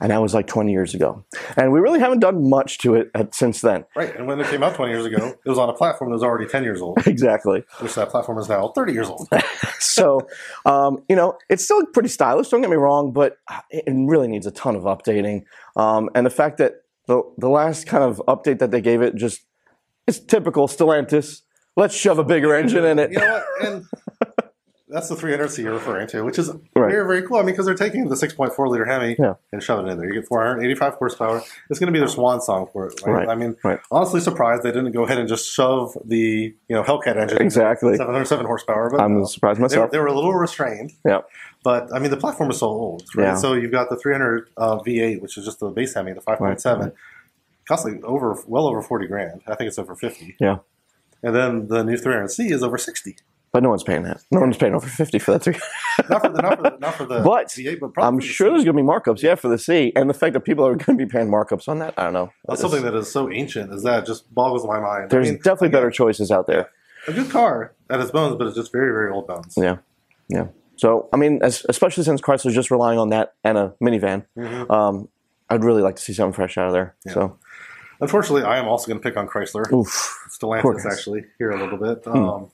And 0.00 0.10
that 0.10 0.22
was 0.22 0.34
like 0.34 0.46
20 0.46 0.70
years 0.70 0.94
ago. 0.94 1.24
And 1.56 1.72
we 1.72 1.80
really 1.80 1.98
haven't 1.98 2.20
done 2.20 2.48
much 2.48 2.78
to 2.78 2.94
it 2.94 3.10
at, 3.14 3.34
since 3.34 3.60
then. 3.60 3.84
Right, 3.96 4.14
and 4.14 4.26
when 4.26 4.40
it 4.40 4.46
came 4.48 4.62
out 4.62 4.74
20 4.74 4.92
years 4.92 5.04
ago, 5.04 5.34
it 5.44 5.48
was 5.48 5.58
on 5.58 5.68
a 5.68 5.72
platform 5.72 6.10
that 6.10 6.14
was 6.14 6.22
already 6.22 6.46
10 6.46 6.62
years 6.62 6.80
old, 6.80 6.98
exactly. 7.06 7.64
which 7.80 7.94
that 7.94 8.10
platform 8.10 8.38
is 8.38 8.48
now 8.48 8.68
30 8.68 8.92
years 8.92 9.08
old. 9.08 9.28
so, 9.80 10.20
um, 10.66 11.02
you 11.08 11.16
know, 11.16 11.36
it's 11.48 11.64
still 11.64 11.84
pretty 11.86 12.08
stylish. 12.08 12.48
Don't 12.48 12.60
get 12.60 12.70
me 12.70 12.76
wrong, 12.76 13.12
but 13.12 13.38
it 13.70 13.84
really 13.88 14.28
needs 14.28 14.46
a 14.46 14.52
ton 14.52 14.76
of 14.76 14.84
updating. 14.84 15.42
Um, 15.76 16.10
and 16.14 16.24
the 16.24 16.30
fact 16.30 16.58
that 16.58 16.82
the 17.08 17.22
the 17.38 17.48
last 17.48 17.86
kind 17.86 18.04
of 18.04 18.22
update 18.28 18.60
that 18.60 18.70
they 18.70 18.80
gave 18.80 19.02
it 19.02 19.16
just 19.16 19.40
it's 20.06 20.20
typical 20.20 20.68
Stellantis. 20.68 21.42
Let's 21.76 21.94
shove 21.94 22.18
a 22.18 22.24
bigger 22.24 22.54
engine 22.54 22.84
in 22.84 22.98
it. 22.98 23.12
You 23.12 23.18
know 23.18 23.42
what? 23.60 23.66
And 23.66 23.84
that's 24.90 25.08
the 25.08 25.14
300C 25.14 25.62
you're 25.64 25.72
referring 25.74 26.06
to, 26.08 26.22
which 26.24 26.38
is 26.38 26.48
Right. 26.74 26.90
very, 26.90 27.06
very 27.06 27.22
cool. 27.22 27.36
I 27.36 27.40
mean, 27.40 27.48
because 27.52 27.66
they're 27.66 27.74
taking 27.74 28.08
the 28.08 28.16
6.4 28.16 28.68
liter 28.68 28.84
Hemi 28.84 29.16
Yeah. 29.18 29.34
and 29.52 29.62
shoving 29.62 29.86
it 29.86 29.92
in 29.92 29.98
there. 29.98 30.08
You 30.08 30.14
get 30.20 30.26
485 30.28 30.94
horsepower. 30.94 31.42
It's 31.68 31.78
going 31.78 31.88
to 31.88 31.92
be 31.92 31.98
their 31.98 32.08
swan 32.08 32.40
song 32.40 32.68
for 32.72 32.86
it. 32.86 33.00
Right? 33.06 33.12
Right. 33.12 33.28
I 33.28 33.34
mean, 33.34 33.56
Right. 33.62 33.78
honestly 33.90 34.20
surprised 34.20 34.62
they 34.62 34.72
didn't 34.72 34.92
go 34.92 35.04
ahead 35.04 35.18
and 35.18 35.28
just 35.28 35.52
shove 35.52 35.96
the 36.04 36.54
you 36.68 36.74
know 36.76 36.82
Hellcat 36.82 37.16
engine, 37.16 37.42
Exactly. 37.42 37.96
707 37.96 38.46
horsepower. 38.46 38.90
But 38.90 39.00
I'm 39.00 39.24
surprised 39.26 39.58
they, 39.58 39.62
myself. 39.62 39.90
they 39.90 39.98
were 39.98 40.06
a 40.06 40.14
little 40.14 40.34
restrained. 40.34 40.92
Yeah. 41.04 41.20
But 41.64 41.88
I 41.94 41.98
mean, 41.98 42.10
the 42.10 42.16
platform 42.16 42.50
is 42.50 42.58
so 42.58 42.68
old, 42.68 43.02
right? 43.16 43.24
Yeah. 43.24 43.34
So 43.34 43.52
you've 43.54 43.72
got 43.72 43.90
the 43.90 43.96
300 43.96 44.48
uh, 44.56 44.78
V8, 44.78 45.20
which 45.20 45.36
is 45.36 45.44
just 45.44 45.60
the 45.60 45.68
base 45.70 45.94
Hemi, 45.94 46.12
the 46.12 46.20
5.7, 46.20 46.80
Right. 46.80 46.92
costs 47.66 47.84
like 47.84 48.02
over 48.04 48.36
well 48.46 48.66
over 48.66 48.80
40 48.80 49.06
grand. 49.06 49.42
I 49.46 49.54
think 49.54 49.68
it's 49.68 49.78
over 49.78 49.94
50. 49.94 50.36
Yeah. 50.40 50.58
And 51.22 51.34
then 51.34 51.66
the 51.66 51.82
new 51.82 51.96
300C 51.96 52.52
is 52.52 52.62
over 52.62 52.78
60. 52.78 53.16
But 53.52 53.62
no 53.62 53.70
one's 53.70 53.82
paying 53.82 54.02
that. 54.02 54.20
No 54.30 54.40
one's 54.40 54.58
paying 54.58 54.74
over 54.74 54.86
50 54.86 55.18
for 55.18 55.32
that. 55.38 55.42
Too. 55.42 55.54
Not 56.10 56.20
for 56.22 56.28
the 56.28 56.42
not 56.42 56.56
for 56.56 56.62
the, 56.62 56.76
not 56.78 56.94
for 56.94 57.04
the 57.06 57.20
But 57.24 57.46
V8, 57.48 57.80
but 57.80 58.02
I'm 58.04 58.20
sure 58.20 58.50
there's 58.50 58.64
going 58.64 58.76
to 58.76 58.82
be 58.82 58.86
markups, 58.86 59.22
yeah, 59.22 59.36
for 59.36 59.48
the 59.48 59.56
C. 59.58 59.90
And 59.96 60.08
the 60.10 60.14
fact 60.14 60.34
that 60.34 60.40
people 60.40 60.66
are 60.66 60.74
going 60.76 60.98
to 60.98 61.06
be 61.06 61.10
paying 61.10 61.28
markups 61.28 61.66
on 61.66 61.78
that, 61.78 61.94
I 61.96 62.04
don't 62.04 62.12
know. 62.12 62.30
That's 62.46 62.60
something 62.60 62.82
that 62.82 62.94
is 62.94 63.10
so 63.10 63.30
ancient 63.30 63.72
is 63.72 63.82
that 63.84 64.04
just 64.06 64.32
boggles 64.34 64.66
my 64.66 64.78
mind. 64.80 65.10
There's 65.10 65.28
I 65.28 65.30
mean, 65.32 65.40
definitely 65.42 65.70
better 65.70 65.90
choices 65.90 66.30
out 66.30 66.46
there. 66.46 66.68
a 67.06 67.12
good 67.12 67.30
car 67.30 67.72
at 67.88 68.00
its 68.00 68.10
bones, 68.10 68.36
but 68.36 68.46
it's 68.48 68.56
just 68.56 68.70
very, 68.70 68.92
very 68.92 69.10
old 69.10 69.26
bones. 69.26 69.54
Yeah, 69.56 69.78
yeah. 70.28 70.48
So 70.76 71.08
I 71.12 71.16
mean, 71.16 71.40
as, 71.42 71.64
especially 71.70 72.04
since 72.04 72.20
Chrysler's 72.20 72.54
just 72.54 72.70
relying 72.70 72.98
on 72.98 73.08
that 73.08 73.32
and 73.44 73.56
a 73.56 73.74
minivan, 73.82 74.26
Mhm. 74.36 74.70
um, 74.70 75.08
I'd 75.48 75.64
really 75.64 75.80
like 75.82 75.96
to 75.96 76.02
see 76.02 76.12
something 76.12 76.34
fresh 76.34 76.58
out 76.58 76.66
of 76.66 76.72
there. 76.74 76.94
Yeah. 77.06 77.12
So, 77.14 77.38
Unfortunately, 78.00 78.42
I 78.44 78.58
am 78.58 78.68
also 78.68 78.86
going 78.86 79.00
to 79.00 79.02
pick 79.02 79.16
on 79.16 79.26
Chrysler. 79.26 79.72
oof. 79.72 80.14
Stellantis 80.30 80.84
actually 80.84 81.24
here 81.38 81.50
a 81.50 81.58
little 81.60 81.78
bit. 81.78 82.04
Hmm. 82.04 82.16
Um, 82.28 82.50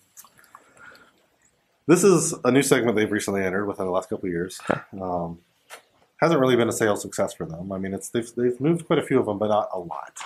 this 1.86 2.04
is 2.04 2.34
a 2.44 2.50
new 2.50 2.62
segment 2.62 2.96
they've 2.96 3.10
recently 3.10 3.44
entered 3.44 3.66
within 3.66 3.86
the 3.86 3.92
last 3.92 4.08
couple 4.08 4.26
of 4.26 4.32
years. 4.32 4.60
Um, 5.00 5.40
hasn't 6.20 6.40
really 6.40 6.56
been 6.56 6.68
a 6.68 6.72
sales 6.72 7.02
success 7.02 7.34
for 7.34 7.46
them. 7.46 7.72
I 7.72 7.78
mean, 7.78 7.92
it's 7.94 8.08
they've 8.08 8.30
they've 8.36 8.58
moved 8.60 8.86
quite 8.86 8.98
a 8.98 9.02
few 9.02 9.18
of 9.18 9.26
them, 9.26 9.38
but 9.38 9.48
not 9.48 9.68
a 9.72 9.78
lot. 9.78 10.18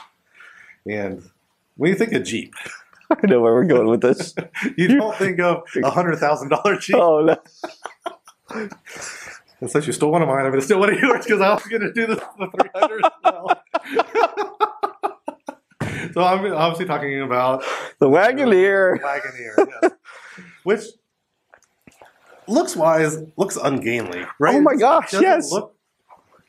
And 0.86 1.30
when 1.76 1.90
you 1.90 1.96
think 1.96 2.12
of 2.12 2.24
Jeep, 2.24 2.54
I 3.10 3.26
know 3.26 3.40
where 3.40 3.54
we're 3.54 3.64
going 3.64 3.88
with 3.88 4.00
this. 4.00 4.34
you 4.76 4.88
don't 4.88 5.16
think 5.16 5.40
of 5.40 5.64
a 5.82 5.90
hundred 5.90 6.16
thousand 6.16 6.50
dollar 6.50 6.76
Jeep. 6.76 6.96
oh 6.96 7.20
no. 7.22 8.68
And 9.60 9.68
since 9.68 9.88
you 9.88 9.92
stole 9.92 10.12
one 10.12 10.22
of 10.22 10.28
mine, 10.28 10.44
I'm 10.44 10.52
going 10.52 10.60
to 10.60 10.64
steal 10.64 10.78
one 10.78 10.94
of 10.94 11.00
yours 11.00 11.24
because 11.24 11.40
I 11.40 11.52
was 11.52 11.64
going 11.64 11.82
to 11.82 11.92
do 11.92 12.06
the, 12.06 12.14
the 12.14 12.46
300 12.46 13.04
as 13.24 13.58
so 16.14 16.22
I'm 16.22 16.52
obviously 16.52 16.86
talking 16.86 17.20
about 17.22 17.64
The 17.98 18.08
Wagoneer. 18.08 19.00
Wagoneer, 19.00 19.66
yes. 19.82 19.92
which 20.62 20.82
looks 22.49 22.76
wise 22.76 23.19
looks 23.37 23.57
ungainly, 23.57 24.25
right? 24.38 24.57
Oh 24.57 24.61
my 24.61 24.73
It 24.73 24.81
gosh, 24.81 25.11
doesn't 25.11 25.23
yes. 25.23 25.52
Look 25.52 25.75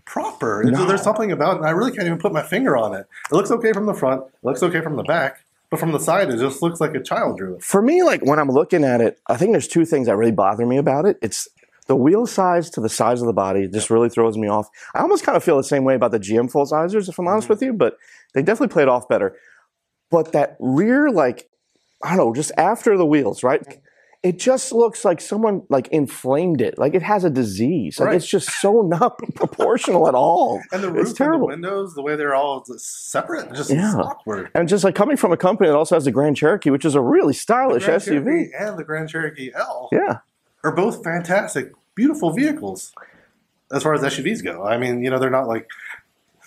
proper. 0.06 0.64
No. 0.64 0.86
There's 0.86 1.04
something 1.04 1.32
about 1.32 1.56
it, 1.56 1.58
and 1.58 1.68
I 1.68 1.72
really 1.72 1.92
can't 1.92 2.08
even 2.08 2.18
put 2.20 2.34
my 2.34 2.42
finger 2.42 2.76
on 2.76 2.94
it. 2.94 3.08
It 3.32 3.36
looks 3.36 3.52
okay 3.52 3.74
from 3.74 3.86
the 3.86 3.94
front. 3.94 4.24
It 4.24 4.44
looks 4.44 4.64
okay 4.64 4.82
from 4.82 4.96
the 4.96 5.04
back, 5.04 5.46
but 5.70 5.80
from 5.80 5.92
the 5.92 6.00
side, 6.00 6.30
it 6.30 6.40
just 6.40 6.62
looks 6.62 6.82
like 6.82 6.96
a 6.96 7.02
child 7.02 7.38
drew 7.38 7.56
it. 7.56 7.64
For 7.64 7.82
me, 7.82 8.04
like 8.04 8.22
when 8.22 8.40
I'm 8.40 8.50
looking 8.50 8.84
at 8.84 9.02
it, 9.02 9.20
I 9.28 9.38
think 9.38 9.52
there's 9.52 9.68
two 9.68 9.86
things 9.86 10.08
that 10.08 10.18
really 10.18 10.32
bother 10.32 10.66
me 10.66 10.78
about 10.78 11.06
it. 11.06 11.18
It's 11.22 11.48
the 11.88 11.96
wheel 11.96 12.28
size 12.28 12.70
to 12.72 12.82
the 12.82 12.90
size 12.90 13.20
of 13.20 13.28
the 13.28 13.34
body 13.34 13.64
it 13.64 13.74
just 13.74 13.90
really 13.90 14.10
throws 14.10 14.38
me 14.38 14.48
off. 14.48 14.70
I 14.94 15.00
almost 15.00 15.24
kind 15.24 15.36
of 15.36 15.44
feel 15.44 15.58
the 15.58 15.64
same 15.64 15.84
way 15.84 15.96
about 15.96 16.12
the 16.12 16.20
GM 16.20 16.52
full 16.52 16.66
sizers, 16.66 17.10
if 17.10 17.18
I'm 17.18 17.28
honest 17.28 17.46
mm-hmm. 17.46 17.54
with 17.54 17.62
you, 17.64 17.74
but 17.74 17.98
they 18.34 18.44
definitely 18.44 18.72
played 18.72 18.88
off 18.88 19.08
better. 19.08 19.36
But 20.12 20.32
that 20.32 20.56
rear, 20.60 21.12
like, 21.12 21.50
I 22.04 22.16
don't 22.16 22.18
know, 22.18 22.34
just 22.34 22.52
after 22.58 22.98
the 22.98 23.06
wheels, 23.06 23.44
right? 23.44 23.80
It 24.22 24.38
just 24.38 24.74
looks 24.74 25.06
like 25.06 25.22
someone 25.22 25.64
like 25.70 25.88
inflamed 25.90 26.60
it. 26.60 26.78
Like 26.78 26.94
it 26.94 27.02
has 27.02 27.24
a 27.24 27.30
disease. 27.30 28.00
Like 28.00 28.08
Right. 28.08 28.16
it's 28.18 28.28
just 28.28 28.50
so 28.60 28.82
not 28.86 29.18
proportional 29.36 30.10
at 30.10 30.16
all. 30.16 30.62
And 30.74 30.84
the 30.84 30.88
It's 30.90 30.96
roof 30.96 30.98
and 30.98 31.08
the 31.08 31.14
terrible. 31.16 31.48
windows, 31.48 31.94
the 31.96 32.02
way 32.02 32.18
they're 32.18 32.36
all 32.36 32.66
separate, 32.66 33.54
just 33.54 33.70
Yeah. 33.70 33.96
awkward. 33.96 34.50
And 34.54 34.68
just 34.68 34.84
like 34.84 34.94
coming 34.96 35.16
from 35.16 35.32
a 35.32 35.38
company 35.38 35.70
that 35.70 35.76
also 35.78 35.96
has 35.96 36.04
the 36.04 36.12
Grand 36.12 36.36
Cherokee, 36.36 36.70
which 36.70 36.84
is 36.84 36.96
a 36.96 37.02
really 37.02 37.34
stylish 37.34 37.88
SUV. 37.88 38.26
Cherokee 38.26 38.52
and 38.60 38.78
the 38.78 38.84
Grand 38.84 39.08
Cherokee 39.10 39.52
L 39.56 39.88
Yeah. 39.94 40.18
are 40.66 40.72
both 40.74 41.02
fantastic, 41.02 41.72
beautiful 41.96 42.32
vehicles 42.34 42.92
as 43.72 43.84
far 43.84 43.94
as 43.94 44.02
SUVs 44.04 44.44
go. 44.44 44.66
I 44.66 44.78
mean, 44.78 45.02
you 45.02 45.10
know, 45.10 45.20
they're 45.20 45.30
not 45.30 45.48
like 45.48 45.68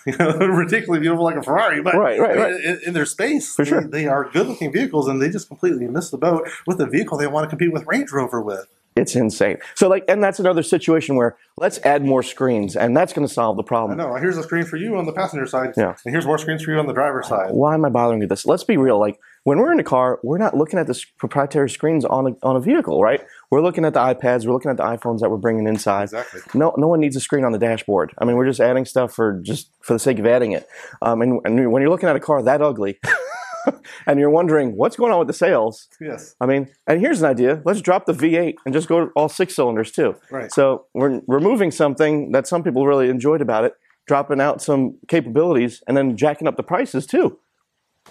ridiculously 0.19 0.99
beautiful 0.99 1.23
like 1.23 1.35
a 1.35 1.43
Ferrari, 1.43 1.81
but 1.81 1.95
Right, 1.95 2.19
right, 2.19 2.37
right. 2.37 2.53
In, 2.63 2.79
in 2.87 2.93
their 2.93 3.05
space, 3.05 3.53
For 3.55 3.63
they, 3.63 3.69
sure. 3.69 3.87
they 3.87 4.07
are 4.07 4.29
good-looking 4.29 4.71
vehicles, 4.73 5.07
and 5.07 5.21
they 5.21 5.29
just 5.29 5.47
completely 5.47 5.87
miss 5.87 6.09
the 6.09 6.17
boat 6.17 6.47
with 6.67 6.77
the 6.77 6.87
vehicle 6.87 7.17
they 7.17 7.27
want 7.27 7.45
to 7.45 7.49
compete 7.49 7.71
with 7.71 7.85
Range 7.87 8.11
Rover 8.11 8.41
with. 8.41 8.67
It's 8.95 9.15
insane. 9.15 9.57
So 9.75 9.89
like, 9.89 10.05
and 10.07 10.23
that's 10.23 10.39
another 10.39 10.61
situation 10.63 11.15
where 11.15 11.35
let's 11.57 11.79
add 11.83 12.03
more 12.05 12.21
screens, 12.23 12.75
and 12.75 12.95
that's 12.95 13.11
going 13.13 13.27
to 13.27 13.33
solve 13.33 13.57
the 13.57 13.63
problem. 13.63 13.97
No, 13.97 14.15
Here's 14.15 14.37
a 14.37 14.43
screen 14.43 14.65
for 14.65 14.77
you 14.77 14.97
on 14.97 15.05
the 15.05 15.13
passenger 15.13 15.45
side, 15.47 15.73
Yeah. 15.77 15.95
and 16.05 16.13
here's 16.13 16.25
more 16.25 16.37
screens 16.37 16.63
for 16.63 16.71
you 16.71 16.79
on 16.79 16.85
the 16.87 16.93
driver's 16.93 17.27
side. 17.27 17.51
Why 17.51 17.73
am 17.73 17.85
I 17.85 17.89
bothering 17.89 18.19
with 18.19 18.29
this? 18.29 18.45
Let's 18.45 18.63
be 18.63 18.77
real. 18.77 18.99
Like 18.99 19.19
when 19.45 19.57
we're 19.57 19.71
in 19.73 19.79
a 19.79 19.83
car, 19.83 20.19
we're 20.23 20.37
not 20.37 20.55
looking 20.55 20.79
at 20.79 20.87
the 20.87 20.99
proprietary 21.17 21.69
screens 21.69 22.05
on 22.05 22.27
a, 22.27 22.45
on 22.47 22.55
a 22.55 22.59
vehicle, 22.59 23.01
right? 23.01 23.21
We're 23.51 23.61
looking 23.61 23.83
at 23.85 23.93
the 23.93 23.99
iPads, 23.99 24.45
we're 24.45 24.53
looking 24.53 24.71
at 24.71 24.77
the 24.77 24.83
iPhones 24.83 25.19
that 25.19 25.29
we're 25.29 25.37
bringing 25.37 25.67
inside. 25.67 26.03
Exactly. 26.03 26.41
No, 26.53 26.73
no 26.77 26.87
one 26.87 26.99
needs 26.99 27.15
a 27.15 27.19
screen 27.19 27.43
on 27.45 27.51
the 27.51 27.59
dashboard. 27.59 28.13
I 28.19 28.25
mean, 28.25 28.35
we're 28.35 28.45
just 28.47 28.59
adding 28.59 28.85
stuff 28.85 29.13
for 29.13 29.39
just 29.43 29.71
for 29.81 29.93
the 29.93 29.99
sake 29.99 30.19
of 30.19 30.25
adding 30.25 30.51
it. 30.53 30.67
Um, 31.01 31.21
and, 31.21 31.39
and 31.45 31.71
when 31.71 31.81
you're 31.81 31.91
looking 31.91 32.09
at 32.09 32.15
a 32.15 32.19
car 32.19 32.41
that 32.43 32.61
ugly, 32.61 32.99
and 34.07 34.19
you're 34.19 34.29
wondering 34.29 34.75
what's 34.75 34.95
going 34.95 35.11
on 35.11 35.19
with 35.19 35.27
the 35.27 35.33
sales, 35.33 35.87
Yes. 35.99 36.35
I 36.39 36.45
mean, 36.45 36.69
and 36.87 36.99
here's 36.99 37.21
an 37.21 37.29
idea: 37.29 37.61
let's 37.65 37.81
drop 37.81 38.05
the 38.05 38.13
V8 38.13 38.55
and 38.65 38.73
just 38.73 38.87
go 38.87 39.05
to 39.05 39.11
all 39.15 39.29
six 39.29 39.55
cylinders 39.55 39.91
too. 39.91 40.15
Right. 40.31 40.51
So 40.51 40.85
we're 40.93 41.21
removing 41.27 41.71
something 41.71 42.31
that 42.31 42.47
some 42.47 42.63
people 42.63 42.85
really 42.85 43.09
enjoyed 43.09 43.41
about 43.41 43.63
it, 43.63 43.73
dropping 44.07 44.41
out 44.41 44.61
some 44.61 44.97
capabilities, 45.07 45.83
and 45.87 45.95
then 45.95 46.17
jacking 46.17 46.47
up 46.47 46.57
the 46.57 46.63
prices 46.63 47.05
too. 47.05 47.39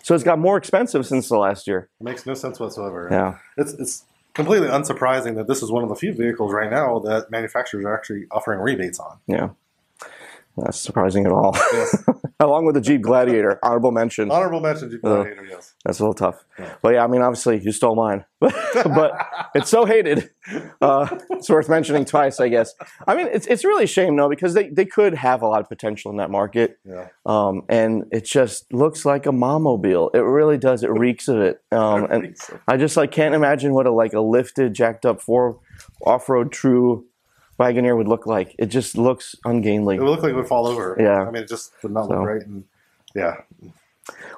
So 0.02 0.14
it's 0.14 0.25
got 0.25 0.38
more 0.38 0.56
expensive 0.56 1.06
since 1.06 1.28
the 1.28 1.37
last 1.37 1.66
year. 1.66 1.88
It 2.00 2.04
makes 2.04 2.26
no 2.26 2.35
sense 2.35 2.59
whatsoever. 2.59 3.09
Yeah. 3.11 3.38
It's 3.56 3.73
it's 3.75 4.04
completely 4.35 4.68
unsurprising 4.68 5.37
that 5.37 5.47
this 5.47 5.62
is 5.62 5.71
one 5.71 5.82
of 5.82 5.88
the 5.88 5.94
few 5.94 6.12
vehicles 6.12 6.52
right 6.52 6.71
now 6.71 6.99
that 7.00 7.30
manufacturers 7.30 7.85
are 7.85 7.94
actually 7.94 8.25
offering 8.30 8.61
rebates 8.61 8.99
on. 8.99 9.18
Yeah. 9.26 9.50
That's 10.56 10.78
surprising 10.78 11.25
at 11.25 11.32
all. 11.32 11.56
Yes. 11.73 12.04
Along 12.40 12.66
with 12.66 12.75
the 12.75 12.80
Jeep 12.80 13.02
Gladiator, 13.02 13.59
honorable 13.62 13.92
mention. 13.92 14.30
Honorable 14.30 14.61
mention 14.61 14.90
to 14.90 14.99
Gladiator, 14.99 15.47
yes. 15.49 15.75
That's 15.85 16.00
a 16.00 16.02
little 16.02 16.14
tough. 16.14 16.44
Yeah. 16.59 16.75
But 16.82 16.94
yeah, 16.94 17.04
I 17.04 17.06
mean, 17.06 17.23
obviously, 17.23 17.61
you 17.61 17.71
stole 17.73 17.94
mine. 17.94 18.25
but 18.40 19.28
it's 19.54 19.71
so 19.71 19.85
hated. 19.85 20.30
Uh, 20.80 21.06
it's 21.30 21.49
worth 21.49 21.68
mentioning 21.68 22.04
twice, 22.04 22.40
I 22.40 22.49
guess. 22.49 22.75
I 23.06 23.14
mean, 23.14 23.28
it's, 23.28 23.47
it's 23.47 23.64
really 23.64 23.85
a 23.85 23.87
shame, 23.87 24.16
though, 24.16 24.28
because 24.28 24.54
they, 24.54 24.68
they 24.68 24.85
could 24.85 25.14
have 25.14 25.42
a 25.42 25.47
lot 25.47 25.61
of 25.61 25.68
potential 25.68 26.11
in 26.11 26.16
that 26.16 26.30
market. 26.30 26.78
Yeah. 26.85 27.09
Um, 27.25 27.62
and 27.68 28.04
it 28.11 28.25
just 28.25 28.73
looks 28.73 29.04
like 29.04 29.26
a 29.26 29.32
mommobile. 29.32 30.11
It 30.12 30.18
really 30.18 30.59
does. 30.59 30.82
It 30.82 30.90
reeks 30.90 31.28
of 31.28 31.38
it. 31.38 31.62
Um, 31.71 32.09
and 32.11 32.37
I 32.66 32.76
just 32.76 32.97
like 32.97 33.12
can't 33.12 33.35
imagine 33.37 33.73
what 33.73 33.87
a 33.87 33.92
like 33.92 34.12
a 34.14 34.21
lifted, 34.21 34.75
jacked 34.75 35.06
up 35.06 35.23
four 35.23 35.61
off-road 36.04 36.52
true 36.52 37.06
Wagoneer 37.62 37.97
would 37.97 38.09
look 38.09 38.26
like. 38.26 38.54
It 38.59 38.66
just 38.66 38.97
looks 38.97 39.37
ungainly. 39.45 39.97
It 39.97 40.00
would 40.02 40.11
look 40.11 40.23
like 40.23 40.33
it 40.33 40.37
would 40.37 40.49
fall 40.49 40.66
over. 40.66 40.97
Yeah. 40.99 41.23
I 41.23 41.31
mean, 41.31 41.42
it 41.45 41.49
just 41.49 41.73
would 41.83 41.92
not 41.92 42.07
So. 42.09 42.14
look 42.14 42.26
right. 42.26 42.42
And 42.42 42.64
yeah, 43.14 43.35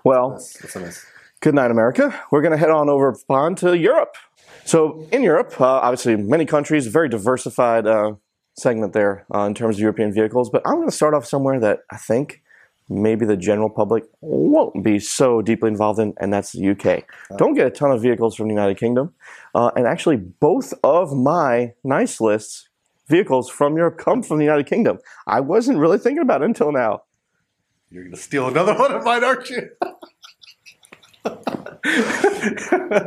Well, 0.04 0.31
that's, 0.31 0.59
that's 0.59 0.76
nice. 0.76 1.07
Good 1.40 1.54
night, 1.54 1.71
America. 1.71 2.04
We're 2.31 2.43
going 2.43 2.52
to 2.52 2.59
head 2.59 2.71
on 2.71 2.88
over 2.88 3.16
on 3.28 3.54
to 3.57 3.76
Europe. 3.76 4.14
So, 4.64 5.07
in 5.12 5.23
Europe, 5.23 5.61
uh, 5.61 5.64
obviously, 5.87 6.16
many 6.16 6.47
countries, 6.47 6.87
very 6.87 7.09
diversified 7.09 7.87
uh, 7.87 8.14
segment 8.57 8.93
there 8.95 9.26
uh, 9.35 9.40
in 9.40 9.54
terms 9.54 9.76
of 9.76 9.81
European 9.81 10.12
vehicles. 10.12 10.49
But 10.50 10.62
I'm 10.66 10.76
going 10.76 10.88
to 10.88 10.95
start 10.97 11.12
off 11.14 11.26
somewhere 11.26 11.61
that 11.61 11.81
I 11.90 11.97
think 11.99 12.43
maybe 12.88 13.25
the 13.26 13.37
general 13.37 13.71
public 13.71 14.04
won't 14.21 14.83
be 14.83 14.99
so 14.99 15.43
deeply 15.43 15.69
involved 15.69 15.99
in, 16.00 16.14
and 16.19 16.33
that's 16.33 16.52
the 16.52 16.69
UK. 16.71 17.04
Don't 17.37 17.54
get 17.54 17.66
a 17.66 17.71
ton 17.71 17.90
of 17.90 18.00
vehicles 18.02 18.35
from 18.37 18.49
the 18.49 18.54
United 18.54 18.78
Kingdom. 18.78 19.12
Uh, 19.54 19.71
and 19.76 19.87
actually, 19.87 20.16
both 20.16 20.73
of 20.83 21.14
my 21.14 21.73
nice 21.83 22.21
lists, 22.21 22.69
vehicles 23.09 23.51
from 23.51 23.77
Europe, 23.77 23.99
come 23.99 24.23
from 24.23 24.39
the 24.39 24.45
United 24.45 24.67
Kingdom. 24.67 24.99
I 25.27 25.41
wasn't 25.41 25.79
really 25.79 25.99
thinking 25.99 26.23
about 26.23 26.43
it 26.43 26.47
until 26.47 26.73
now. 26.73 27.03
You're 27.91 28.05
going 28.05 28.15
to 28.15 28.21
steal 28.21 28.49
another 28.49 28.75
one 28.77 28.93
of 28.93 29.05
mine, 29.05 29.23
aren't 29.23 29.49
you? 29.51 29.71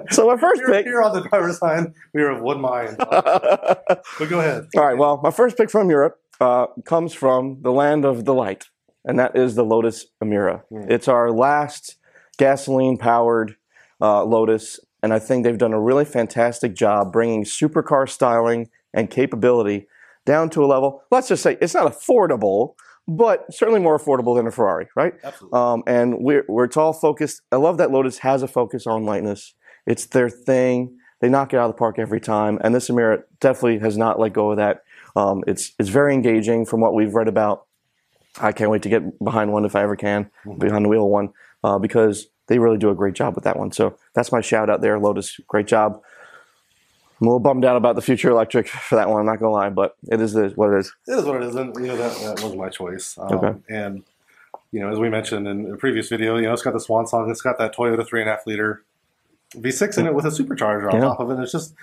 So, 0.10 0.28
my 0.28 0.38
first 0.38 0.62
Here, 0.62 0.68
pick. 0.72 0.86
here 0.86 1.02
on 1.02 1.14
the 1.14 1.28
driver's 1.30 1.58
side, 1.58 1.94
we 2.14 2.22
are 2.22 2.32
of 2.32 2.42
one 2.42 2.62
mind. 2.62 2.98
but 3.00 4.04
go 4.30 4.40
ahead. 4.40 4.68
All 4.76 4.86
right. 4.86 4.98
Well, 4.98 5.20
my 5.22 5.32
first 5.32 5.58
pick 5.58 5.70
from 5.70 5.90
Europe 5.90 6.20
uh, 6.40 6.68
comes 6.86 7.14
from 7.14 7.62
the 7.62 7.72
land 7.72 8.06
of 8.06 8.26
the 8.26 8.34
light, 8.34 8.66
and 9.04 9.20
that 9.20 9.36
is 9.36 9.56
the 9.56 9.64
Lotus 9.64 10.06
Emira. 10.24 10.64
It's 10.72 11.08
our 11.08 11.32
last 11.32 11.96
gasoline-powered 12.38 13.56
uh, 14.02 14.24
Lotus, 14.24 14.80
and 15.02 15.14
I 15.14 15.20
think 15.20 15.44
they've 15.44 15.58
done 15.58 15.74
a 15.74 15.82
really 15.82 16.06
fantastic 16.06 16.76
job 16.76 17.12
bringing 17.12 17.44
supercar 17.44 18.08
styling 18.10 18.70
and 18.94 19.10
capability 19.10 19.88
down 20.26 20.50
to 20.52 20.64
a 20.64 20.68
level. 20.68 21.04
Let's 21.12 21.28
just 21.30 21.44
say 21.44 21.58
it's 21.62 21.74
not 21.74 21.92
affordable, 21.92 22.76
but 23.08 23.52
certainly 23.54 23.80
more 23.80 23.98
affordable 23.98 24.36
than 24.36 24.48
a 24.48 24.52
Ferrari, 24.52 24.88
right? 24.96 25.14
Absolutely. 25.24 25.58
Um, 25.58 25.84
and 25.88 26.16
we're, 26.20 26.46
we're 26.48 26.66
it's 26.66 26.78
all 26.78 26.94
focused. 26.94 27.42
I 27.52 27.56
love 27.56 27.78
that 27.78 27.92
Lotus 27.92 28.20
has 28.20 28.44
a 28.44 28.48
focus 28.48 28.86
on 28.86 29.06
lightness. 29.06 29.54
It's 29.86 30.06
their 30.08 30.30
thing. 30.30 30.98
They 31.22 31.30
knock 31.30 31.54
it 31.54 31.58
out 31.58 31.70
of 31.70 31.76
the 31.76 31.80
park 31.80 31.98
every 31.98 32.20
time. 32.20 32.60
And 32.62 32.76
this 32.76 32.90
Emira 32.90 33.24
definitely 33.40 33.80
has 33.80 33.98
not 33.98 34.20
let 34.20 34.34
go 34.34 34.52
of 34.52 34.58
that. 34.58 34.84
Um, 35.16 35.44
it's 35.48 35.74
it's 35.80 35.90
very 35.90 36.14
engaging 36.14 36.66
from 36.66 36.82
what 36.82 36.94
we've 36.94 37.16
read 37.16 37.28
about. 37.28 37.66
I 38.40 38.52
can't 38.52 38.70
wait 38.70 38.84
to 38.84 38.90
get 38.90 39.18
behind 39.24 39.52
one 39.52 39.66
if 39.66 39.76
I 39.76 39.82
ever 39.82 39.96
can, 39.96 40.30
behind 40.60 40.86
the 40.86 40.90
wheel 40.90 41.06
of 41.06 41.10
one, 41.10 41.30
uh, 41.64 41.80
because 41.80 42.28
they 42.48 42.60
really 42.60 42.78
do 42.78 42.92
a 42.92 42.96
great 42.96 43.16
job 43.16 43.34
with 43.34 43.46
that 43.46 43.58
one. 43.58 43.72
So 43.72 43.98
that's 44.14 44.32
my 44.32 44.42
shout 44.42 44.70
out 44.70 44.82
there, 44.82 45.00
Lotus. 45.00 45.40
Great 45.48 45.66
job. 45.66 46.02
I'm 47.20 47.28
a 47.28 47.30
little 47.30 47.40
bummed 47.40 47.66
out 47.66 47.76
about 47.78 47.96
the 47.96 48.02
future 48.02 48.30
electric 48.30 48.68
for 48.68 48.96
that 48.96 49.10
one. 49.10 49.20
I'm 49.20 49.26
not 49.26 49.40
gonna 49.40 49.52
lie, 49.52 49.70
but 49.70 49.96
it 50.12 50.22
is 50.22 50.36
what 50.56 50.72
it 50.74 50.80
is. 50.80 50.94
It 51.08 51.14
is 51.14 51.26
what 51.26 51.42
it 51.42 51.48
is, 51.48 51.56
and 51.56 51.74
you 51.76 51.88
know 51.88 51.98
that, 51.98 52.16
that 52.20 52.44
was 52.44 52.56
my 52.56 52.70
choice. 52.70 53.18
Um, 53.18 53.34
Okay. 53.34 53.60
And 53.70 54.04
you 54.72 54.80
know, 54.82 54.92
as 54.92 55.00
we 55.00 55.10
mentioned 55.10 55.48
in 55.48 55.72
a 55.72 55.78
previous 55.78 56.10
video, 56.10 56.36
you 56.36 56.44
know, 56.44 56.54
it's 56.54 56.62
got 56.62 56.74
the 56.74 56.80
Swan 56.80 57.08
Song, 57.08 57.30
it's 57.32 57.42
got 57.42 57.58
that 57.58 57.76
Toyota 57.76 58.06
three 58.06 58.22
and 58.22 58.30
a 58.30 58.34
half 58.36 58.46
liter 58.46 58.84
V6 59.56 59.98
in 59.98 60.06
it 60.08 60.14
with 60.14 60.26
a 60.26 60.30
supercharger 60.30 60.92
on 60.92 61.00
Yeah. 61.00 61.08
top 61.08 61.20
of 61.20 61.32
it. 61.32 61.40
It's 61.40 61.52
just 61.52 61.74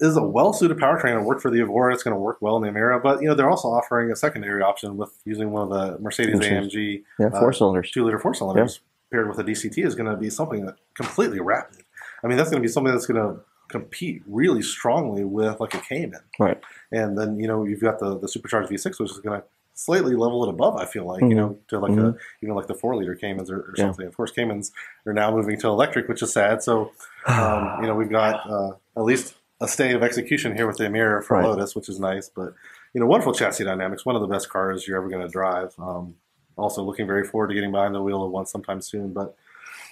it 0.00 0.06
is 0.06 0.16
a 0.16 0.22
well 0.22 0.52
suited 0.52 0.76
powertrain. 0.76 1.16
It 1.18 1.24
worked 1.24 1.40
for 1.40 1.50
the 1.50 1.60
Evora. 1.60 1.94
It's 1.94 2.02
going 2.02 2.14
to 2.14 2.18
work 2.20 2.38
well 2.40 2.56
in 2.56 2.62
the 2.62 2.68
Emira, 2.68 3.00
but 3.02 3.22
you 3.22 3.28
know 3.28 3.34
they're 3.34 3.48
also 3.48 3.68
offering 3.68 4.10
a 4.10 4.16
secondary 4.16 4.62
option 4.62 4.96
with 4.96 5.16
using 5.24 5.50
one 5.52 5.62
of 5.62 5.68
the 5.70 5.98
Mercedes 6.02 6.40
AMG 6.40 7.04
Yeah, 7.18 7.30
four 7.30 7.50
uh, 7.50 7.52
cylinders. 7.52 7.90
two 7.92 8.04
liter 8.04 8.18
four 8.18 8.34
cylinders 8.34 8.80
paired 9.12 9.28
with 9.28 9.38
a 9.38 9.44
DCT 9.44 9.84
is 9.86 9.94
going 9.94 10.10
to 10.10 10.16
be 10.16 10.28
something 10.28 10.66
that 10.66 10.76
completely 10.94 11.38
rapid. 11.40 11.84
I 12.22 12.26
mean, 12.26 12.36
that's 12.36 12.50
going 12.50 12.60
to 12.60 12.66
be 12.66 12.72
something 12.72 12.92
that's 12.92 13.06
going 13.06 13.22
to 13.22 13.40
compete 13.68 14.22
really 14.26 14.62
strongly 14.62 15.24
with 15.24 15.60
like 15.60 15.74
a 15.74 15.78
Cayman. 15.78 16.20
Right. 16.38 16.60
And 16.92 17.16
then 17.18 17.38
you 17.40 17.46
know 17.48 17.64
you've 17.64 17.80
got 17.80 17.98
the 17.98 18.18
the 18.18 18.28
supercharged 18.28 18.70
V6, 18.70 19.00
which 19.00 19.10
is 19.10 19.18
going 19.20 19.40
to 19.40 19.46
slightly 19.76 20.14
level 20.14 20.44
it 20.44 20.50
above. 20.50 20.76
I 20.76 20.84
feel 20.84 21.04
like 21.04 21.22
you 21.22 21.28
Mhm. 21.30 21.36
know 21.36 21.58
to 21.68 21.78
like 21.80 21.92
Mhm. 21.92 22.14
a 22.14 22.18
even 22.42 22.54
like 22.54 22.66
the 22.68 22.74
four 22.74 22.94
liter 22.96 23.14
Caymans 23.14 23.50
or, 23.50 23.58
or 23.60 23.74
Yeah. 23.76 23.84
something. 23.86 24.06
Of 24.06 24.16
course, 24.16 24.30
Caymans 24.30 24.70
are 25.06 25.12
now 25.12 25.30
moving 25.34 25.58
to 25.60 25.68
electric, 25.68 26.08
which 26.08 26.22
is 26.22 26.32
sad. 26.32 26.62
So 26.62 26.92
um, 27.26 27.78
you 27.80 27.86
know 27.88 27.94
we've 27.94 28.10
got 28.10 28.48
uh, 28.48 28.72
at 28.96 29.02
least 29.02 29.34
a 29.60 29.66
stay 29.68 29.92
of 29.94 30.02
execution 30.02 30.54
here 30.56 30.66
with 30.66 30.76
the 30.76 30.84
Emira 30.84 31.22
for 31.24 31.36
Right. 31.38 31.46
Lotus, 31.46 31.74
which 31.74 31.88
is 31.88 31.98
nice. 31.98 32.28
But 32.28 32.52
you 32.92 33.00
know, 33.00 33.06
wonderful 33.06 33.32
chassis 33.32 33.64
dynamics. 33.64 34.04
One 34.06 34.14
of 34.14 34.22
the 34.22 34.28
best 34.28 34.48
cars 34.50 34.86
you're 34.86 34.98
ever 34.98 35.08
going 35.08 35.22
to 35.22 35.28
drive. 35.28 35.74
Um, 35.78 36.14
also, 36.56 36.82
looking 36.84 37.06
very 37.08 37.24
forward 37.24 37.48
to 37.48 37.54
getting 37.54 37.72
behind 37.72 37.94
the 37.94 38.02
wheel 38.02 38.22
of 38.22 38.30
one 38.30 38.46
sometime 38.46 38.80
soon. 38.80 39.12
But 39.12 39.34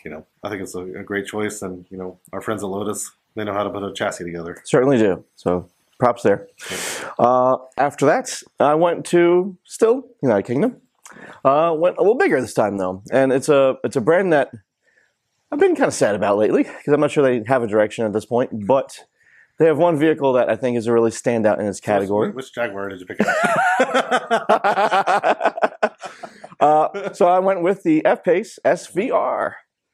you 0.05 0.11
know, 0.13 0.25
I 0.45 0.49
think 0.49 0.63
it's 0.63 0.75
a, 0.77 0.83
a 0.83 1.03
great 1.03 1.27
choice, 1.27 1.63
and 1.63 1.85
you 1.91 1.97
know, 1.99 2.19
our 2.33 2.41
friends 2.41 2.63
at 2.63 2.69
Lotus 2.69 3.11
they 3.35 3.45
know 3.45 3.53
how 3.53 3.65
to 3.65 3.71
put 3.71 3.83
a 3.83 3.93
chassis 3.93 4.25
together. 4.25 4.61
Certainly 4.65 4.99
do. 4.99 5.25
So 5.37 5.69
props 5.99 6.23
there. 6.23 6.49
Uh, 7.19 7.57
after 7.77 8.07
that, 8.07 8.43
I 8.59 8.75
went 8.75 9.05
to 9.07 9.57
still 9.65 10.05
United 10.23 10.47
Kingdom. 10.47 10.81
Uh, 11.45 11.75
went 11.77 11.99
a 11.99 12.01
little 12.01 12.17
bigger 12.17 12.41
this 12.41 12.55
time 12.55 12.79
though, 12.79 13.03
and 13.13 13.33
it's 13.33 13.49
a 13.49 13.77
it's 13.85 13.97
a 13.97 14.01
brand 14.01 14.33
that 14.33 14.51
I've 15.51 15.59
been 15.59 15.77
kind 15.77 15.89
of 15.89 15.95
sad 15.95 16.15
about 16.15 16.39
lately 16.39 16.63
because 16.63 16.93
I'm 16.93 17.01
not 17.01 17.11
sure 17.11 17.23
they 17.23 17.45
have 17.47 17.63
a 17.63 17.67
direction 17.67 18.07
at 18.07 18.13
this 18.13 18.25
point. 18.25 18.67
But 18.67 18.99
they 19.59 19.67
have 19.67 19.79
one 19.79 19.99
vehicle 19.99 20.33
that 20.33 20.49
I 20.49 20.57
think 20.57 20.77
is 20.77 20.87
a 20.87 20.93
really 20.93 21.11
standout 21.11 21.61
in 21.61 21.67
its 21.67 21.79
category. 21.79 22.29
Which, 22.29 22.37
which 22.37 22.55
Jaguar 22.55 22.89
did 22.89 23.01
you 23.01 23.07
pick 23.07 23.21
up? 23.21 23.79
uh, 26.61 27.13
so 27.13 27.29
I 27.29 27.39
went 27.39 27.63
with 27.63 27.83
the 27.83 28.05
F 28.05 28.25
Pace 28.25 28.59
SVR, 28.65 29.53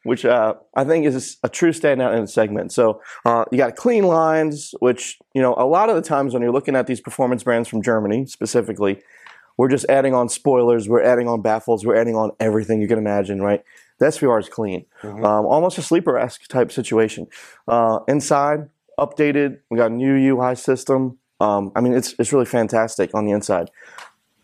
which 0.09 0.25
uh, 0.25 0.55
I 0.75 0.83
think 0.85 1.07
is 1.07 1.37
a 1.45 1.49
true 1.49 1.71
standout 1.71 2.15
in 2.17 2.23
the 2.23 2.27
segment. 2.29 2.73
So 2.73 3.01
uh, 3.25 3.45
you 3.53 3.59
got 3.59 3.77
clean 3.77 4.05
lines, 4.05 4.75
which 4.81 5.19
you 5.35 5.41
know 5.43 5.55
a 5.57 5.67
lot 5.67 5.89
of 5.91 5.97
the 5.97 6.03
times 6.03 6.33
when 6.35 6.43
you're 6.43 6.53
looking 6.53 6.75
at 6.75 6.87
these 6.89 7.01
performance 7.01 7.43
brands 7.45 7.69
from 7.69 7.83
Germany 7.83 8.27
specifically, 8.27 9.01
we're 9.57 9.69
just 9.69 9.87
adding 9.89 10.15
on 10.15 10.29
spoilers, 10.29 10.89
we're 10.89 11.03
adding 11.03 11.29
on 11.29 11.43
baffles, 11.43 11.87
we're 11.87 11.97
adding 11.97 12.17
on 12.17 12.33
everything 12.41 12.81
you 12.81 12.89
can 12.89 12.99
imagine, 12.99 13.41
right? 13.41 13.63
The 13.99 14.07
SVR 14.07 14.39
is 14.41 14.49
clean, 14.49 14.87
Mhm. 15.03 15.25
um, 15.25 15.45
almost 15.47 15.79
a 15.79 15.83
sleeper 15.83 16.17
esque 16.19 16.47
type 16.49 16.71
situation. 16.73 17.27
Uh, 17.67 18.01
inside, 18.09 18.69
updated, 18.99 19.59
we 19.71 19.77
got 19.77 19.91
a 19.91 19.95
new 19.95 20.15
UI 20.15 20.55
system. 20.55 21.19
Um, 21.41 21.71
I 21.77 21.81
mean, 21.81 21.93
it's 21.95 22.15
it's 22.19 22.33
really 22.33 22.47
fantastic 22.47 23.11
on 23.15 23.25
the 23.27 23.33
inside. 23.33 23.71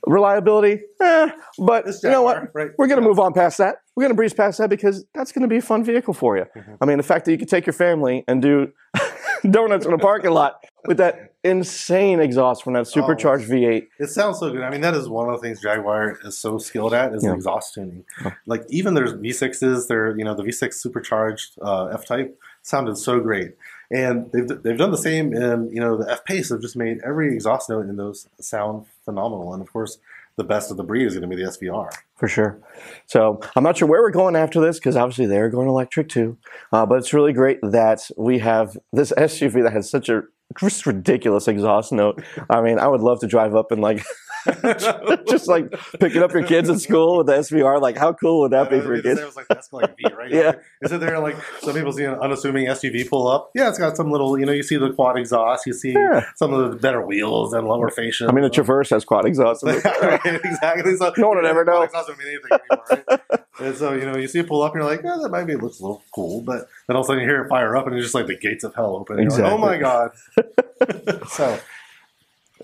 Reliability, 0.06 0.82
eh, 1.00 1.30
but 1.58 1.86
you 2.02 2.10
know 2.10 2.22
what? 2.22 2.54
right? 2.54 2.70
We're 2.76 2.88
going 2.88 3.00
to 3.00 3.06
move 3.08 3.18
on 3.18 3.32
past 3.32 3.56
that. 3.58 3.76
We're 3.96 4.02
going 4.02 4.10
to 4.10 4.16
breeze 4.16 4.34
past 4.34 4.58
that 4.58 4.70
because 4.70 5.04
that's 5.14 5.30
going 5.30 5.42
to 5.42 5.48
be 5.48 5.58
a 5.58 5.62
fun 5.62 5.84
vehicle 5.84 6.14
for 6.14 6.36
you. 6.36 6.46
Mhm. 6.56 6.78
I 6.80 6.84
mean, 6.84 6.96
the 6.96 7.04
fact 7.04 7.24
that 7.26 7.32
you 7.32 7.38
could 7.38 7.48
take 7.48 7.64
your 7.66 7.72
family 7.72 8.24
and 8.26 8.42
do 8.42 8.72
donuts 9.50 9.86
in 9.86 9.92
a 9.92 9.98
parking 9.98 10.32
lot 10.32 10.64
with 10.86 10.96
that 10.96 11.32
insane 11.44 12.18
exhaust 12.18 12.64
from 12.64 12.72
that 12.72 12.86
supercharged 12.88 13.48
V8. 13.48 13.86
It 14.00 14.08
sounds 14.08 14.38
so 14.40 14.50
good. 14.50 14.62
I 14.62 14.70
mean, 14.70 14.80
that 14.80 14.94
is 14.94 15.08
one 15.08 15.28
of 15.28 15.40
the 15.40 15.46
things 15.46 15.60
Jaguar 15.60 16.18
is 16.24 16.36
so 16.38 16.58
skilled 16.58 16.92
at 16.94 17.14
is 17.14 17.22
Yeah. 17.24 17.34
exhaust 17.34 17.74
tuning. 17.74 18.04
Oh. 18.24 18.32
Like 18.46 18.64
even 18.68 18.94
there's 18.94 19.12
V6s, 19.12 19.86
they're 19.86 20.16
you 20.16 20.24
know 20.24 20.34
the 20.34 20.42
V6 20.42 20.74
supercharged 20.74 21.58
uh, 21.62 21.86
F 21.86 22.04
Type 22.06 22.36
sounded 22.62 22.96
so 22.96 23.20
great, 23.20 23.54
and 23.90 24.32
they've 24.32 24.48
they've 24.62 24.78
done 24.78 24.90
the 24.90 24.96
same 24.98 25.32
in 25.34 25.68
you 25.70 25.80
know 25.80 25.98
the 25.98 26.10
F 26.10 26.24
Pace 26.24 26.48
have 26.48 26.60
just 26.62 26.76
made 26.76 26.98
every 27.04 27.32
exhaust 27.32 27.68
note 27.68 27.86
in 27.88 27.96
those 27.96 28.26
sound 28.40 28.86
phenomenal. 29.04 29.52
And 29.52 29.62
of 29.62 29.70
course, 29.72 29.98
the 30.36 30.44
best 30.44 30.70
of 30.70 30.76
the 30.76 30.84
breed 30.84 31.06
is 31.06 31.14
going 31.14 31.28
to 31.28 31.36
be 31.36 31.40
the 31.40 31.48
SVR. 31.48 31.90
For 32.16 32.28
sure. 32.28 32.60
So 33.06 33.40
I'm 33.54 33.62
not 33.62 33.76
sure 33.76 33.88
where 33.88 34.02
we're 34.02 34.10
going 34.10 34.36
after 34.36 34.60
this 34.60 34.78
because 34.78 34.96
obviously 34.96 35.26
they're 35.26 35.48
going 35.48 35.68
electric 35.68 36.08
too. 36.08 36.36
Uh, 36.72 36.86
but 36.86 36.98
it's 36.98 37.12
really 37.12 37.32
great 37.32 37.60
that 37.62 38.08
we 38.16 38.38
have 38.40 38.76
this 38.92 39.12
SUV 39.18 39.62
that 39.62 39.72
has 39.72 39.88
such 39.88 40.08
a 40.08 40.22
just 40.60 40.86
ridiculous 40.86 41.48
exhaust 41.48 41.92
note. 41.92 42.22
I 42.50 42.60
mean, 42.60 42.78
I 42.78 42.86
would 42.88 43.00
love 43.00 43.20
to 43.20 43.26
drive 43.26 43.54
up 43.54 43.72
and 43.72 43.80
like 43.82 44.04
just 45.28 45.48
like 45.48 45.72
picking 46.00 46.22
up 46.22 46.32
your 46.32 46.42
kids 46.42 46.68
at 46.68 46.80
school 46.80 47.18
with 47.18 47.26
the 47.26 47.34
SVR. 47.34 47.80
Like, 47.80 47.96
how 47.96 48.12
cool 48.12 48.40
would 48.40 48.52
that 48.52 48.70
be 48.70 48.80
for 48.80 48.92
a 48.94 48.96
Because 48.96 49.16
kid? 49.18 49.22
It 49.22 49.26
was 49.26 49.36
like 49.36 49.48
that's 49.48 49.72
like 49.72 49.96
V, 49.96 50.04
right? 50.16 50.30
Yeah. 50.34 50.52
Is 50.82 50.90
it 50.92 51.00
there 51.00 51.18
like 51.18 51.36
some 51.60 51.74
people 51.74 51.92
see 51.92 52.04
an 52.04 52.14
unassuming 52.14 52.66
SUV 52.66 53.08
pull 53.08 53.28
up? 53.28 53.50
Yeah, 53.54 53.68
it's 53.68 53.78
got 53.78 53.96
some 53.96 54.10
little 54.10 54.38
you 54.38 54.46
know 54.46 54.52
you 54.52 54.62
see 54.62 54.76
the 54.76 54.92
quad 54.92 55.18
exhaust, 55.18 55.66
you 55.66 55.72
see 55.72 55.92
Yeah. 55.92 56.24
some 56.36 56.52
of 56.52 56.70
the 56.70 56.76
better 56.76 57.04
wheels 57.06 57.52
and 57.52 57.66
lower 57.66 57.90
fascia. 57.90 58.26
I 58.28 58.32
mean, 58.32 58.44
the 58.44 58.50
Traverse 58.50 58.90
has 58.90 59.04
quad 59.04 59.26
exhaust. 59.26 59.62
right, 59.64 60.20
exactly. 60.24 60.96
So 60.96 61.12
No 61.16 61.28
one 61.28 61.36
would 61.38 61.46
ever 61.46 61.64
know. 61.64 61.86
Doesn't 61.86 62.18
mean 62.18 62.28
anything 62.28 62.58
anymore, 62.70 63.04
right? 63.30 63.40
And 63.60 63.76
so 63.76 63.92
you 63.92 64.04
know, 64.04 64.16
you 64.16 64.28
see 64.28 64.40
it 64.40 64.48
pull 64.48 64.62
up, 64.62 64.72
and 64.72 64.82
you're 64.82 64.90
like, 64.90 65.02
yeah, 65.04 65.18
that 65.22 65.30
maybe 65.30 65.52
it 65.52 65.62
looks 65.62 65.80
a 65.80 65.82
little 65.82 66.02
cool, 66.14 66.40
but 66.40 66.68
then 66.86 66.96
all 66.96 67.02
of 67.02 67.06
a 67.06 67.08
sudden 67.08 67.22
you 67.22 67.28
hear 67.28 67.44
it 67.44 67.48
fire 67.48 67.76
up, 67.76 67.86
and 67.86 67.94
it's 67.94 68.04
just 68.04 68.14
like 68.14 68.26
the 68.26 68.36
gates 68.36 68.64
of 68.64 68.74
hell 68.74 68.96
open. 68.96 69.18
You're 69.18 69.30
like, 69.30 69.52
oh 69.52 69.58
my 69.58 69.76
god! 69.78 70.12
so, 71.28 71.58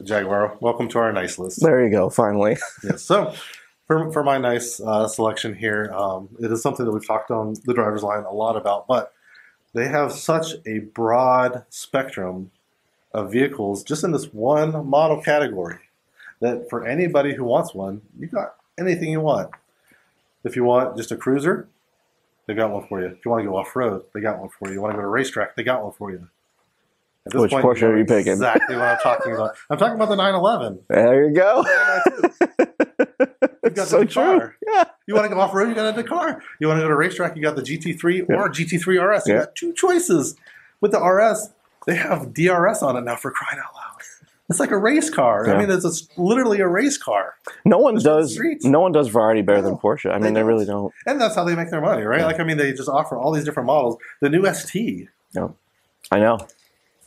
Jaguar, 0.03 0.57
welcome 0.61 0.89
to 0.89 0.99
our 0.99 1.13
nice 1.13 1.39
list. 1.39 1.61
There 1.63 1.85
you 1.85 1.91
go. 1.91 2.11
Finally. 2.11 2.57
Yes. 2.83 3.03
So, 3.03 3.35
for, 3.87 4.11
for 4.13 4.23
my 4.23 4.39
nice 4.39 4.81
uh, 4.81 5.07
selection 5.09 5.55
here, 5.55 5.93
um, 5.95 6.29
it 6.41 6.51
is 6.51 6.63
something 6.63 6.87
that 6.87 6.93
we've 6.93 7.07
talked 7.07 7.31
on 7.31 7.57
the 7.65 7.75
driver's 7.75 8.03
line 8.03 8.25
a 8.25 8.33
lot 8.33 8.57
about, 8.57 8.87
but 8.87 9.13
they 9.75 9.89
have 9.89 10.13
such 10.13 10.55
a 10.67 10.79
broad 10.79 11.65
spectrum 11.71 12.51
of 13.13 13.33
vehicles 13.33 13.83
just 13.83 14.05
in 14.05 14.13
this 14.13 14.27
one 14.33 14.87
model 14.89 15.21
category 15.21 15.79
that 16.41 16.69
for 16.71 16.87
anybody 16.87 17.35
who 17.35 17.45
wants 17.45 17.75
one, 17.75 18.01
you 18.19 18.27
got 18.27 18.55
anything 18.79 19.11
you 19.11 19.21
want. 19.21 19.51
If 20.45 20.57
you 20.57 20.65
want 20.65 20.97
just 20.97 21.13
a 21.13 21.17
cruiser, 21.17 21.69
they 22.47 22.55
got 22.55 22.71
one 22.71 22.87
for 22.89 23.01
you. 23.01 23.09
If 23.09 23.25
you 23.25 23.31
want 23.31 23.45
to 23.45 23.49
go 23.51 23.57
off 23.57 23.75
road, 23.77 24.05
they 24.15 24.21
got 24.21 24.39
one 24.39 24.49
for 24.49 24.69
you. 24.69 24.75
You 24.75 24.81
want 24.83 24.93
to 24.93 24.97
go 24.97 25.03
to 25.03 25.07
a 25.07 25.11
racetrack, 25.11 25.55
they 25.57 25.63
got 25.63 25.83
one 25.83 25.93
for 25.93 26.11
you. 26.11 26.29
At 27.27 27.35
Which 27.35 27.51
Porsche 27.53 27.83
know 27.83 27.89
are 27.89 27.99
you 27.99 28.05
picking? 28.07 28.33
Exactly 28.33 28.77
what 28.77 28.85
I'm 28.87 28.99
talking 28.99 29.35
about. 29.35 29.55
I'm 29.69 29.77
talking 29.77 29.95
about 29.97 30.09
the 30.09 30.17
911. 30.17 30.81
There 30.89 31.29
you 31.29 31.35
go. 31.35 31.65
You've 33.63 33.75
got 33.75 33.89
so 33.89 34.01
the 34.01 34.07
true. 34.07 34.53
Yeah. 34.67 34.85
You 35.07 35.15
want 35.15 35.29
to 35.29 35.35
go 35.35 35.39
off 35.41 35.53
road, 35.53 35.69
you 35.69 35.75
got 35.75 35.97
a 35.97 36.03
Dakar. 36.03 36.43
You 36.59 36.67
want 36.69 36.79
to 36.79 36.83
go 36.83 36.89
to 36.89 36.95
a 36.95 36.97
racetrack, 36.97 37.37
you 37.37 37.43
got 37.43 37.57
the 37.57 37.63
GT3 37.63 38.27
Yeah. 38.29 38.37
or 38.37 38.49
GT3 38.49 38.99
RS. 38.99 39.27
You 39.27 39.35
Yeah. 39.35 39.41
got 39.41 39.55
two 39.55 39.73
choices. 39.75 40.35
With 40.81 40.93
the 40.93 40.99
RS, 41.01 41.51
they 41.87 41.95
have 41.97 42.33
DRS 42.33 42.83
on 42.83 42.97
it 42.97 43.03
now 43.03 43.17
for 43.17 43.31
crying 43.31 43.61
out 43.63 43.75
loud. 43.75 43.80
It's 44.51 44.59
like 44.59 44.73
a 44.73 44.77
race 44.77 45.09
car. 45.09 45.47
Yeah. 45.47 45.55
I 45.55 45.59
mean, 45.59 45.71
it's 45.71 45.85
a, 45.85 46.21
literally 46.21 46.59
a 46.59 46.67
race 46.67 46.99
car. 46.99 47.37
No 47.65 47.79
one 47.79 47.95
the 47.95 48.01
does. 48.01 48.39
No 48.63 48.81
one 48.81 48.91
does 48.91 49.07
variety 49.07 49.43
better 49.43 49.63
than 49.63 49.77
Porsche. 49.77 50.11
I 50.11 50.19
mean, 50.19 50.35
they 50.35 50.41
don't. 50.41 50.49
really 50.49 50.67
don't. 50.67 50.93
And 51.07 51.21
that's 51.21 51.37
how 51.37 51.45
they 51.45 51.55
make 51.55 51.71
their 51.71 51.81
money, 51.81 52.03
right? 52.03 52.21
Yeah. 52.21 52.27
Like, 52.27 52.41
I 52.41 52.45
mean, 52.45 52.57
they 52.57 52.73
just 52.73 52.89
offer 52.89 53.17
all 53.17 53.31
these 53.33 53.45
different 53.45 53.69
models. 53.69 53.97
The 54.21 54.29
new 54.29 54.53
ST, 54.53 55.09
I 56.11 56.19
know. 56.19 56.39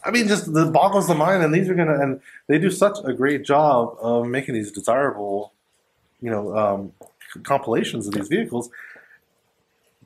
I 0.06 0.12
mean, 0.12 0.28
just 0.28 0.54
the 0.54 0.66
boggles 0.66 1.08
the 1.08 1.16
mind. 1.16 1.44
And 1.44 1.54
these 1.54 1.70
are 1.70 1.76
to, 1.76 1.82
and 1.82 2.22
they 2.48 2.58
do 2.58 2.70
such 2.70 2.98
a 3.04 3.14
great 3.14 3.44
job 3.44 3.98
of 4.00 4.26
making 4.26 4.56
these 4.56 4.72
desirable, 4.72 5.54
you 6.22 6.30
know, 6.30 6.58
um, 6.58 6.94
compilations 7.44 8.08
of 8.08 8.14
these 8.14 8.30
vehicles, 8.30 8.70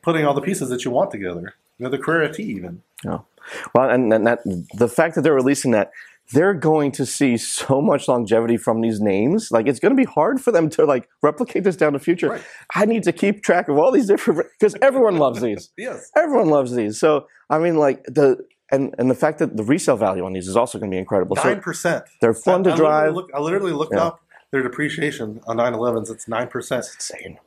putting 0.02 0.26
all 0.26 0.34
the 0.34 0.42
pieces 0.42 0.70
that 0.70 0.86
you 0.86 0.92
want 0.92 1.12
together. 1.12 1.54
You 1.78 1.84
know, 1.84 1.90
the 1.92 2.00
Carrera 2.00 2.34
T 2.34 2.42
even. 2.44 2.82
Yeah. 3.06 3.20
Well, 3.76 3.90
and, 3.90 4.12
and 4.12 4.26
that 4.26 4.40
the 4.74 4.88
fact 4.88 5.16
that 5.16 5.22
they're 5.22 5.34
releasing 5.34 5.72
that, 5.72 5.92
they're 6.34 6.54
going 6.54 6.92
to 6.94 7.06
see 7.06 7.38
so 7.38 7.82
much 7.82 8.08
longevity 8.08 8.58
from 8.58 8.82
these 8.82 9.00
names. 9.00 9.50
Like 9.52 9.68
it's 9.68 9.80
going 9.80 9.96
to 9.96 9.96
be 9.96 10.04
hard 10.10 10.42
for 10.42 10.52
them 10.52 10.70
to 10.72 10.86
like 10.86 11.08
replicate 11.22 11.64
this 11.64 11.76
down 11.78 11.94
the 11.94 12.00
future. 12.00 12.30
Right. 12.32 12.42
I 12.76 12.86
need 12.86 13.04
to 13.04 13.14
keep 13.14 13.44
track 13.44 13.70
of 13.70 13.78
all 13.78 13.92
these 13.92 14.08
different 14.08 14.46
because 14.60 14.76
everyone 14.82 15.18
loves 15.18 15.42
these. 15.42 15.70
Yes. 15.78 16.12
Everyone 16.16 16.50
loves 16.50 16.74
these. 16.76 17.00
So 17.00 17.28
I 17.50 17.60
mean, 17.60 17.78
like 17.78 18.04
the 18.06 18.38
and 18.72 18.94
and 19.00 19.10
the 19.10 19.16
fact 19.16 19.40
that 19.40 19.56
the 19.56 19.64
resale 19.64 19.96
value 19.96 20.26
on 20.26 20.34
these 20.34 20.48
is 20.50 20.58
also 20.58 20.78
going 20.80 20.92
to 20.92 20.96
be 20.96 21.00
incredible. 21.00 21.36
Nine 21.38 21.56
So 21.58 21.62
percent. 21.62 22.04
they're 22.20 22.34
fun 22.34 22.64
to 22.66 22.74
I, 22.74 22.76
drive. 22.76 23.14
look- 23.14 23.32
I 23.34 23.40
literally 23.40 23.72
looked 23.72 23.94
Yeah. 23.94 24.08
up 24.08 24.22
their 24.52 24.64
depreciation 24.64 25.40
on 25.48 25.58
911s. 25.58 26.10
It's 26.12 26.28
nine 26.28 26.48
percent. 26.48 26.86
insane. 26.96 27.38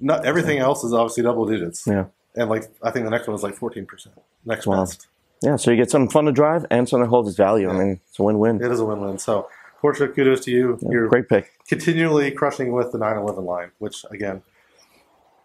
Not 0.00 0.26
everything 0.26 0.58
else 0.58 0.84
is 0.84 0.92
obviously 0.92 1.22
double 1.22 1.46
digits. 1.46 1.86
Yeah. 1.86 2.06
And 2.34 2.50
like 2.50 2.64
I 2.82 2.90
think 2.90 3.04
the 3.06 3.10
next 3.10 3.26
one 3.26 3.34
is 3.34 3.42
like 3.42 3.54
fourteen 3.54 3.86
percent. 3.86 4.16
Next 4.44 4.66
Wow. 4.66 4.80
best. 4.84 5.06
Yeah. 5.42 5.56
So 5.56 5.70
you 5.70 5.76
get 5.76 5.90
something 5.90 6.10
fun 6.10 6.24
to 6.26 6.32
drive 6.32 6.64
and 6.70 6.88
something 6.88 7.04
that 7.04 7.10
holds 7.10 7.28
its 7.28 7.36
value. 7.36 7.68
I 7.68 7.72
mean, 7.72 8.00
it's 8.08 8.18
a 8.18 8.22
win-win. 8.22 8.62
It 8.62 8.70
is 8.70 8.80
a 8.80 8.84
win-win. 8.84 9.18
So 9.18 9.48
Porsche, 9.82 10.14
kudos 10.14 10.40
to 10.46 10.50
you. 10.50 10.78
Yeah, 10.82 10.88
You're 10.90 11.08
Great 11.08 11.28
pick. 11.28 11.52
continually 11.68 12.30
crushing 12.30 12.72
with 12.72 12.92
the 12.92 12.98
911 12.98 13.44
line, 13.44 13.70
which 13.78 14.04
again, 14.10 14.42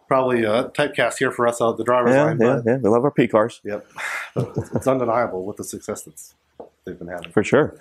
probably 0.07 0.43
a 0.43 0.65
typecast 0.69 1.17
here 1.19 1.31
for 1.31 1.47
us 1.47 1.61
out 1.61 1.77
the 1.77 1.83
driver's 1.83 2.13
Yeah, 2.13 2.23
line. 2.23 2.37
yeah, 2.39 2.55
But 2.55 2.65
yeah. 2.65 2.77
We 2.77 2.89
love 2.89 3.03
our 3.03 3.11
P 3.11 3.27
cars. 3.27 3.59
yep, 3.63 3.85
it's 4.35 4.71
it's 4.75 4.87
undeniable 4.87 5.45
with 5.45 5.57
the 5.57 5.63
success 5.63 6.03
that's 6.03 6.33
they've 6.85 6.97
been 6.97 7.07
having. 7.07 7.31
For 7.31 7.43
sure. 7.43 7.75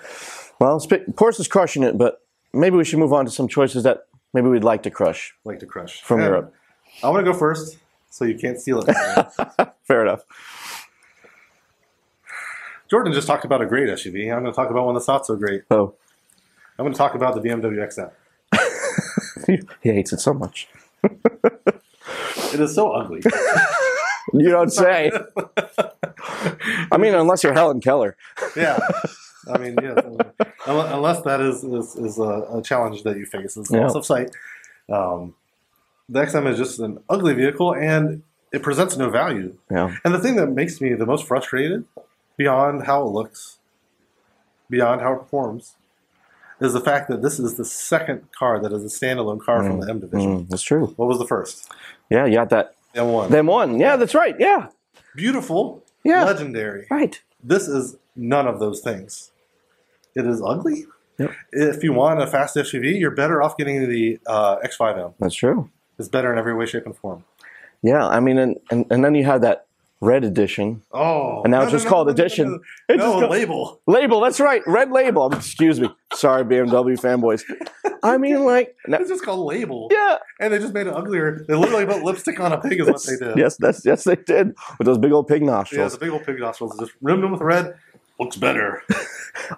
Well, 0.61 0.79
sp- 0.83 1.09
Porsche's 1.15 1.49
crushing 1.49 1.83
it, 1.83 1.97
but 1.97 2.21
maybe 2.53 2.77
we 2.77 2.85
should 2.85 2.99
move 2.99 3.13
on 3.13 3.25
to 3.25 3.31
some 3.31 3.49
choices 3.49 3.83
that 3.85 4.07
maybe 4.35 4.49
we'd 4.49 4.65
like 4.65 4.83
to 4.83 4.91
crush 4.91 5.35
Like 5.45 5.61
to 5.61 5.67
crush 5.67 6.03
from 6.03 6.21
And 6.21 6.29
Europe. 6.29 6.55
I 7.03 7.09
want 7.09 7.25
to 7.25 7.33
go 7.33 7.39
first, 7.39 7.79
so 8.11 8.25
you 8.25 8.37
can't 8.37 8.61
steal 8.61 8.83
it. 8.87 8.95
Fair 9.85 10.03
enough. 10.03 10.23
Jordan 12.91 13.13
just 13.13 13.27
talked 13.27 13.45
about 13.45 13.63
a 13.63 13.67
great 13.67 13.89
SUV. 13.89 14.25
I'm 14.35 14.43
going 14.43 14.53
to 14.53 14.57
talk 14.57 14.71
about 14.71 14.85
one 14.85 14.95
that's 14.95 15.07
not 15.09 15.25
so 15.27 15.37
great. 15.37 15.63
Oh, 15.71 15.95
I'm 16.79 16.85
going 16.85 16.93
to 16.93 16.99
talk 16.99 17.15
about 17.15 17.35
the 17.35 17.41
BMW 17.41 17.79
XM. 17.87 18.11
he 19.83 19.89
hates 19.93 20.13
it 20.13 20.21
so 20.21 20.35
much. 20.35 20.69
It 22.53 22.59
is 22.59 22.75
so 22.75 22.91
ugly. 22.91 23.21
You 24.33 24.51
don't 24.51 24.71
say. 24.73 25.11
I 26.93 26.99
mean, 26.99 27.15
unless 27.15 27.43
you're 27.43 27.53
Helen 27.53 27.81
Keller. 27.81 28.17
yeah. 28.57 28.79
I 29.53 29.59
mean, 29.59 29.77
yeah, 29.83 29.95
unless 30.67 31.23
that 31.23 31.41
is 31.41 31.65
is, 31.65 31.97
is 31.97 32.19
a, 32.19 32.47
a 32.59 32.63
challenge 32.63 33.03
that 33.05 33.17
you 33.17 33.27
face 33.27 33.57
is 33.57 33.69
Yeah. 33.71 33.81
loss 33.81 33.95
of 33.97 34.07
sight. 34.07 34.31
Um, 34.89 35.35
the 36.09 36.21
XM 36.23 36.49
is 36.49 36.59
just 36.59 36.79
an 36.79 36.99
ugly 37.09 37.35
vehicle, 37.35 37.75
and 37.75 38.23
it 38.53 38.63
presents 38.63 38.97
no 38.97 39.11
value. 39.11 39.57
Yeah. 39.71 39.97
And 40.05 40.15
the 40.15 40.21
thing 40.21 40.37
that 40.37 40.49
makes 40.49 40.81
me 40.81 40.95
the 40.95 41.07
most 41.07 41.27
frustrated, 41.27 41.85
beyond 42.41 42.85
how 42.87 43.03
it 43.03 43.11
looks, 43.11 43.59
beyond 44.71 45.03
how 45.03 45.13
it 45.13 45.19
performs, 45.19 45.77
is 46.59 46.73
the 46.73 46.81
fact 46.81 47.07
that 47.11 47.21
this 47.21 47.39
is 47.39 47.57
the 47.57 47.67
second 47.67 48.27
car 48.33 48.59
that 48.63 48.73
is 48.73 48.83
a 48.83 48.87
standalone 48.87 49.45
car 49.45 49.63
from 49.63 49.81
the 49.81 49.91
M 49.91 50.01
division. 50.01 50.47
Mm, 50.47 50.49
that's 50.49 50.63
true. 50.63 50.87
What 50.97 51.07
was 51.07 51.19
the 51.19 51.27
first? 51.27 51.71
Yeah, 52.09 52.25
you 52.25 52.37
got 52.37 52.49
that. 52.49 52.77
M1. 52.95 53.29
The 53.29 53.37
M1. 53.37 53.79
Yeah, 53.79 53.97
that's 53.97 54.15
right. 54.15 54.35
Yeah. 54.39 54.69
Beautiful, 55.15 55.85
Yeah. 56.03 56.25
legendary. 56.25 56.87
Right. 56.91 57.21
This 57.45 57.69
is 57.69 57.97
none 58.17 58.47
of 58.47 58.59
those 58.59 58.81
things. 58.81 59.33
It 60.15 60.27
is 60.27 60.41
ugly. 60.43 60.87
Yep. 61.19 61.31
If 61.53 61.85
you 61.85 61.93
want 61.93 62.23
a 62.23 62.27
fast 62.27 62.57
SUV, 62.57 62.99
you're 62.99 63.11
better 63.11 63.43
off 63.43 63.59
getting 63.59 63.87
the 63.87 64.19
uh, 64.27 64.57
X5M. 64.65 65.13
That's 65.21 65.35
true. 65.35 65.69
It's 65.99 66.09
better 66.09 66.33
in 66.33 66.39
every 66.39 66.55
way, 66.55 66.65
shape, 66.65 66.87
and 66.87 66.97
form. 66.97 67.25
Yeah, 67.83 68.07
I 68.07 68.19
mean, 68.21 68.39
and, 68.39 68.59
and, 68.71 68.87
and 68.91 69.05
then 69.05 69.15
you 69.15 69.25
had 69.25 69.43
that 69.43 69.67
red 70.01 70.25
edition. 70.25 70.83
Oh, 70.93 71.43
And 71.43 71.51
now 71.51 71.63
it's 71.63 71.73
just 71.73 71.87
called 71.87 72.09
Edition. 72.09 72.49
No, 72.51 72.59
It's 72.89 72.99
no, 72.99 73.05
just 73.05 73.07
no, 73.07 73.21
called- 73.21 73.31
label. 73.31 73.81
Label, 73.87 74.21
that's 74.21 74.41
right. 74.41 74.63
Red 74.67 74.91
label. 74.91 75.33
Excuse 75.33 75.79
me. 75.81 75.91
Sorry, 76.15 76.43
BMW 76.45 76.99
fanboys. 76.99 77.43
I 78.03 78.17
mean, 78.17 78.45
like, 78.47 78.75
no- 78.87 78.99
It's 78.99 79.11
just 79.11 79.23
called 79.25 79.41
label. 79.47 79.89
yeah. 79.91 80.17
And 80.41 80.53
they 80.53 80.59
just 80.59 80.73
made 80.73 80.87
it 80.87 80.95
uglier. 80.95 81.45
They 81.47 81.55
literally 81.55 81.85
put 81.87 82.03
lipstick 82.03 82.41
on 82.41 82.53
a 82.53 82.61
pig, 82.61 82.81
is 82.81 82.87
what 82.89 83.03
they 83.05 83.17
did. 83.27 83.37
Yes, 83.37 83.57
that's 83.59 83.85
yes, 83.85 84.05
they 84.05 84.17
did 84.17 84.55
with 84.79 84.87
those 84.87 84.99
big 84.99 85.13
old 85.13 85.29
pig 85.29 85.43
Yeah, 85.43 85.47
nostrils. 85.49 85.93
the 85.93 85.99
big 85.99 86.11
old 86.11 86.25
pig 86.25 86.39
nostrils 86.41 86.79
just 86.79 86.93
rimmed 87.03 87.23
them 87.23 87.33
with 87.33 87.43
red. 87.43 87.75
Looks 88.19 88.37
better. 88.37 88.83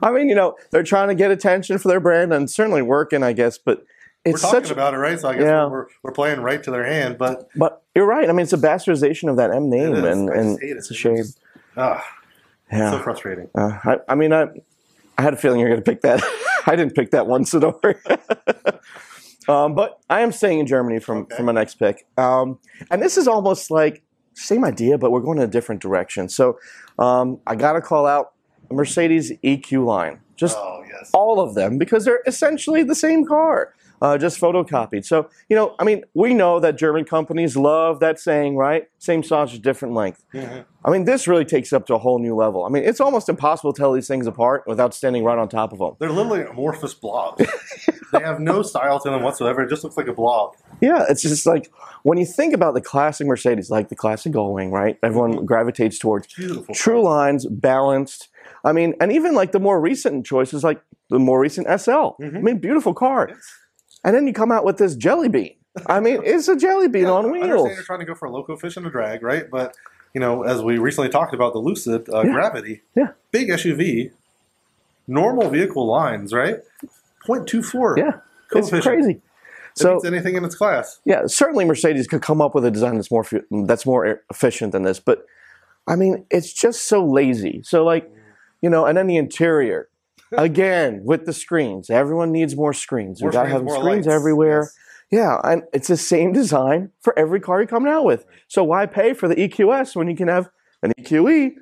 I 0.03 0.11
mean, 0.13 0.29
you 0.29 0.35
know, 0.37 0.57
they're 0.71 0.83
trying 0.85 1.09
to 1.09 1.15
get 1.17 1.31
attention 1.33 1.79
for 1.79 1.89
their 1.89 1.99
brand 2.01 2.33
and 2.33 2.49
certainly 2.51 2.83
working, 2.83 3.23
I 3.25 3.33
guess. 3.33 3.59
But 3.59 3.85
We're 4.25 4.33
talking 4.33 4.63
such. 4.65 4.71
about 4.71 4.95
it, 4.95 4.99
right? 4.99 5.19
So 5.19 5.29
I 5.29 5.33
guess 5.35 5.43
Yeah. 5.43 5.67
we're, 5.67 5.87
we're 6.03 6.13
playing 6.13 6.41
right 6.41 6.63
to 6.63 6.71
their 6.71 6.85
hand. 6.85 7.19
But 7.19 7.49
but 7.57 7.83
you're 7.95 8.07
right. 8.07 8.29
I 8.29 8.33
mean, 8.33 8.45
it's 8.45 8.53
a 8.53 8.57
bastardization 8.59 9.29
of 9.29 9.37
that 9.37 9.51
M 9.51 9.69
name, 9.69 9.95
and 9.95 10.29
and 10.31 10.63
it. 10.63 10.77
it's 10.77 10.91
a 10.91 10.95
It's 10.95 11.01
shame. 11.01 11.17
just- 11.17 11.39
ah, 11.77 12.05
Yeah. 12.71 12.93
so 12.93 12.99
frustrating. 13.01 13.49
Uh, 13.57 13.79
I, 13.85 13.97
I 14.09 14.15
mean, 14.15 14.33
I, 14.33 14.47
I 15.19 15.23
had 15.23 15.35
a 15.35 15.37
feeling 15.37 15.59
you're 15.61 15.69
going 15.71 15.83
to 15.83 15.91
pick 15.91 16.03
that. 16.03 16.23
I 16.67 16.77
didn't 16.77 16.95
pick 16.95 17.11
that 17.11 17.27
one, 17.27 17.45
Sidori. 17.45 17.97
um, 19.49 19.75
but 19.75 19.99
I 20.09 20.21
am 20.21 20.31
staying 20.33 20.61
in 20.61 20.67
Germany 20.67 21.01
from, 21.01 21.19
Okay. 21.23 21.37
from 21.37 21.47
my 21.47 21.53
next 21.53 21.75
pick. 21.77 22.07
Um, 22.17 22.59
and 22.91 23.03
this 23.03 23.17
is 23.19 23.27
almost 23.27 23.71
like 23.71 24.03
same 24.35 24.65
idea, 24.65 24.99
but 24.99 25.11
we're 25.11 25.21
going 25.21 25.39
in 25.39 25.45
a 25.45 25.49
different 25.49 25.83
direction. 25.83 26.29
So 26.29 26.59
um, 26.99 27.41
I 27.47 27.57
got 27.57 27.73
to 27.73 27.81
call 27.81 28.07
out 28.07 28.33
Mercedes 28.71 29.33
EQ 29.43 29.85
line. 29.85 30.21
Just 30.37 30.57
Oh 30.59 30.83
yes. 30.89 31.11
all 31.13 31.41
of 31.41 31.55
them 31.55 31.77
because 31.79 32.05
they're 32.05 32.23
essentially 32.27 32.83
the 32.83 32.95
same 32.95 33.25
car, 33.27 33.75
uh, 34.03 34.19
just 34.19 34.41
photocopied. 34.41 35.05
So, 35.05 35.31
you 35.49 35.55
know, 35.57 35.77
I 35.79 35.85
mean, 35.85 36.03
we 36.13 36.35
know 36.35 36.59
that 36.61 36.77
German 36.77 37.05
companies 37.05 37.57
love 37.57 38.01
that 38.01 38.19
saying, 38.19 38.57
right? 38.57 38.89
Same 38.99 39.23
sausage, 39.23 39.63
different 39.63 39.95
length. 39.95 40.25
Mhm. 40.35 40.65
I 40.85 40.91
mean, 40.91 41.05
this 41.05 41.29
really 41.29 41.45
takes 41.45 41.73
up 41.73 41.87
to 41.87 41.95
a 41.95 41.99
whole 41.99 42.19
new 42.19 42.35
level. 42.35 42.65
I 42.65 42.69
mean, 42.69 42.83
it's 42.83 43.01
almost 43.01 43.29
impossible 43.29 43.73
to 43.73 43.81
tell 43.81 43.93
these 43.93 44.09
things 44.09 44.27
apart 44.27 44.65
without 44.67 44.93
standing 44.93 45.23
right 45.23 45.39
on 45.39 45.49
top 45.49 45.73
of 45.73 45.79
them. 45.79 45.93
They're 46.01 46.11
literally 46.11 46.43
amorphous 46.43 46.95
blobs. 46.95 47.47
they 48.13 48.19
have 48.21 48.41
no 48.41 48.63
style 48.63 48.99
to 48.99 49.09
them 49.11 49.23
whatsoever. 49.23 49.63
It 49.63 49.71
just 49.71 49.85
looks 49.85 49.97
like 49.97 50.09
a 50.09 50.13
blob. 50.13 50.57
Yeah, 50.81 51.05
it's 51.09 51.23
just 51.23 51.47
like 51.47 51.71
when 52.03 52.19
you 52.19 52.27
think 52.27 52.53
about 52.55 52.75
the 52.75 52.81
classic 52.81 53.29
Mercedes, 53.29 53.71
like 53.71 53.89
the 53.89 53.95
classic 53.95 54.33
Gullwing, 54.33 54.73
right? 54.73 54.99
Everyone 55.05 55.45
gravitates 55.47 55.97
towards 56.01 56.27
Beautiful. 56.35 56.75
true 56.75 57.03
lines, 57.05 57.47
balanced. 57.47 58.29
I 58.65 58.73
mean, 58.73 58.95
and 59.01 59.13
even 59.13 59.35
like 59.35 59.53
the 59.53 59.61
more 59.61 59.81
recent 59.81 60.27
choices, 60.27 60.65
like 60.65 60.81
the 61.09 61.21
more 61.21 61.39
recent 61.39 61.69
SL. 61.69 62.17
I 62.21 62.25
Mhm. 62.25 62.43
mean, 62.43 62.59
beautiful 62.59 62.95
car. 62.95 63.29
Yes. 63.31 63.39
And 64.05 64.15
then 64.17 64.27
you 64.27 64.33
come 64.33 64.51
out 64.53 64.65
with 64.65 64.79
this 64.79 64.97
jelly 64.97 65.29
bean. 65.29 65.55
I 65.87 66.01
mean, 66.01 66.21
it's 66.25 66.49
a 66.49 66.57
jelly 66.57 66.89
bean 66.89 67.05
Yeah, 67.05 67.13
on 67.13 67.25
I 67.25 67.29
understand 67.29 67.51
wheels. 67.53 67.75
you're 67.75 67.83
trying 67.85 68.01
to 68.01 68.05
go 68.05 68.15
for 68.15 68.27
a 68.27 68.31
low 68.31 68.43
coefficient 68.45 68.85
of 68.87 68.93
drag, 68.93 69.23
right? 69.23 69.49
But 69.51 69.75
you 70.15 70.21
know, 70.21 70.43
as 70.43 70.63
we 70.63 70.77
recently 70.79 71.09
talked 71.09 71.33
about 71.33 71.55
the 71.55 71.59
Lucid 71.59 72.09
uh, 72.13 72.23
Yeah. 72.23 72.33
Gravity, 72.33 72.83
Yeah. 72.95 73.09
big 73.31 73.49
SUV, 73.49 74.11
normal 75.09 75.49
vehicle 75.49 75.87
lines, 75.87 76.33
right? 76.35 76.59
0.24. 77.27 77.97
Yeah, 77.99 78.11
it's 78.55 78.71
crazy. 78.71 79.13
It 79.13 79.23
So 79.79 80.01
anything 80.05 80.35
in 80.35 80.45
its 80.45 80.55
class. 80.55 81.01
yeah, 81.07 81.23
certainly 81.27 81.65
Mercedes 81.65 82.07
could 82.07 82.21
come 82.21 82.43
up 82.43 82.55
with 82.55 82.65
a 82.67 82.71
design 82.71 82.97
that's 82.97 83.11
more 83.11 83.25
that's 83.67 83.87
more 83.87 84.21
efficient 84.31 84.73
than 84.73 84.83
this, 84.83 85.01
but 85.01 85.25
I 85.89 85.97
mean, 85.97 86.27
it's 86.31 86.53
just 86.53 86.83
so 86.85 87.03
lazy. 87.05 87.63
So 87.65 87.83
like, 87.85 88.11
you 88.61 88.69
know, 88.69 88.85
and 88.85 88.99
then 88.99 89.07
the 89.07 89.17
interior. 89.17 89.89
Again, 90.37 91.03
with 91.05 91.27
the 91.27 91.33
screens, 91.33 91.91
everyone 91.91 92.33
needs 92.33 92.57
more 92.57 92.73
screens. 92.73 93.21
More 93.21 93.31
we 93.31 93.33
gotta 93.33 93.49
have 93.49 93.63
screens 93.69 94.07
lights. 94.07 94.09
everywhere. 94.09 94.63
Yes. 94.63 94.79
Yeah, 95.11 95.41
and 95.45 95.65
it's 95.75 95.89
the 95.89 95.97
same 95.99 96.33
design 96.33 96.91
for 97.01 97.17
every 97.19 97.39
car 97.39 97.61
you're 97.61 97.67
coming 97.67 97.93
out 97.93 98.05
with. 98.05 98.25
So 98.49 98.65
why 98.65 98.87
pay 98.87 99.13
for 99.13 99.29
the 99.29 99.35
EQS 99.35 99.95
when 99.95 100.09
you 100.09 100.17
can 100.17 100.29
have 100.29 100.49
an 100.83 100.93
EQE? 100.99 101.53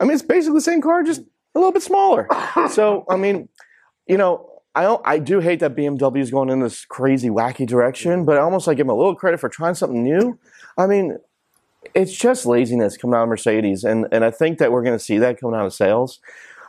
I 0.00 0.04
mean, 0.04 0.12
it's 0.12 0.22
basically 0.22 0.56
the 0.56 0.62
same 0.62 0.80
car, 0.80 1.02
just 1.02 1.20
a 1.20 1.58
little 1.58 1.72
bit 1.72 1.82
smaller. 1.82 2.26
so 2.70 3.04
I 3.10 3.16
mean, 3.16 3.50
you 4.06 4.16
know, 4.16 4.50
I 4.74 4.82
don't, 4.82 5.02
I 5.04 5.18
do 5.18 5.40
hate 5.40 5.60
that 5.60 5.74
BMW 5.74 6.20
is 6.20 6.30
going 6.30 6.48
in 6.48 6.60
this 6.60 6.84
crazy 6.84 7.28
wacky 7.28 7.66
direction, 7.66 8.24
but 8.24 8.38
I 8.38 8.40
almost 8.40 8.66
like 8.66 8.78
give 8.78 8.86
them 8.86 8.94
a 8.94 8.98
little 8.98 9.14
credit 9.14 9.40
for 9.40 9.48
trying 9.48 9.74
something 9.74 10.02
new. 10.02 10.38
I 10.78 10.86
mean, 10.86 11.18
it's 11.94 12.16
just 12.16 12.46
laziness 12.46 12.96
coming 12.96 13.14
out 13.14 13.24
of 13.24 13.28
Mercedes, 13.28 13.84
and 13.84 14.06
and 14.10 14.24
I 14.24 14.30
think 14.30 14.58
that 14.58 14.72
we're 14.72 14.82
going 14.82 14.98
to 14.98 15.04
see 15.04 15.18
that 15.18 15.40
coming 15.40 15.58
out 15.58 15.66
of 15.66 15.72
sales. 15.74 16.20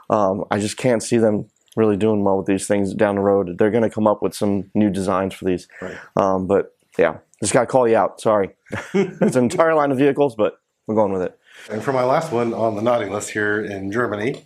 Um, 0.09 0.45
I 0.51 0.59
just 0.59 0.77
can't 0.77 1.03
see 1.03 1.17
them 1.17 1.49
really 1.75 1.97
doing 1.97 2.23
well 2.23 2.37
with 2.37 2.47
these 2.47 2.65
things 2.67 2.93
down 2.93 3.15
the 3.15 3.21
road. 3.21 3.57
They're 3.57 3.71
going 3.71 3.83
to 3.83 3.89
come 3.89 4.07
up 4.07 4.21
with 4.23 4.33
some 4.33 4.71
new 4.73 4.89
designs 4.89 5.33
for 5.33 5.45
these. 5.45 5.67
Right. 5.81 5.97
Um, 6.15 6.47
but 6.47 6.75
yeah, 6.97 7.17
just 7.41 7.53
got 7.53 7.61
to 7.61 7.65
call 7.67 7.87
you 7.87 7.95
out. 7.97 8.19
Sorry. 8.19 8.49
it's 8.93 9.35
an 9.35 9.43
entire 9.43 9.75
line 9.75 9.91
of 9.91 9.97
vehicles, 9.97 10.35
but 10.35 10.59
we're 10.87 10.95
going 10.95 11.13
with 11.13 11.21
it. 11.21 11.37
And 11.69 11.83
for 11.83 11.91
my 11.93 12.03
last 12.03 12.31
one 12.31 12.53
on 12.53 12.75
the 12.75 12.81
naughty 12.81 13.09
list 13.09 13.29
here 13.31 13.63
in 13.63 13.91
Germany, 13.91 14.45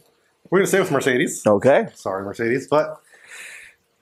we're 0.50 0.60
going 0.60 0.66
to 0.66 0.70
stay 0.70 0.80
with 0.80 0.92
Mercedes. 0.92 1.44
Okay. 1.46 1.88
Sorry, 1.94 2.24
Mercedes. 2.26 2.68
But 2.68 3.00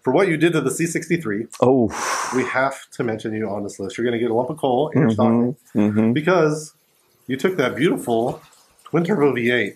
for 0.02 0.12
what 0.14 0.28
you 0.28 0.38
did 0.38 0.54
to 0.54 0.62
the 0.62 0.70
C63, 0.70 1.50
Oh. 1.62 1.88
we 2.36 2.44
have 2.46 2.90
to 2.92 3.04
mention 3.04 3.34
you 3.34 3.48
on 3.50 3.64
this 3.64 3.80
list. 3.80 3.98
You're 3.98 4.06
going 4.06 4.18
to 4.18 4.20
get 4.20 4.32
a 4.32 4.34
lump 4.34 4.50
of 4.50 4.58
coal 4.58 4.90
in 4.90 5.02
your 5.02 5.12
stocking 5.12 5.56
hmm 5.74 6.14
because 6.14 6.74
you 7.28 7.36
took 7.38 7.58
that 7.58 7.76
beautiful 7.76 8.42
twin 8.86 9.04
turbo 9.04 9.34
V8 9.34 9.76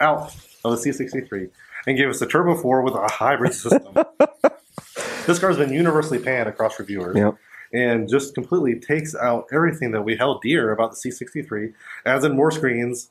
out 0.00 0.34
of 0.64 0.72
the 0.82 0.90
C63 0.90 1.50
and 1.86 1.96
gave 1.96 2.08
us 2.08 2.20
a 2.20 2.26
Turbo 2.26 2.54
4 2.54 2.82
with 2.82 2.94
a 2.94 3.06
hybrid 3.10 3.54
system. 3.54 3.94
this 5.26 5.38
car's 5.38 5.56
been 5.56 5.72
universally 5.72 6.18
panned 6.18 6.48
across 6.48 6.78
reviewers 6.78 7.16
Yep. 7.16 7.36
and 7.72 8.08
just 8.08 8.34
completely 8.34 8.78
takes 8.78 9.14
out 9.14 9.46
everything 9.52 9.92
that 9.92 10.02
we 10.02 10.16
held 10.16 10.42
dear 10.42 10.72
about 10.72 10.92
the 10.92 10.96
C63, 11.10 11.72
adds 12.04 12.24
in 12.24 12.34
more 12.36 12.50
screens, 12.50 13.10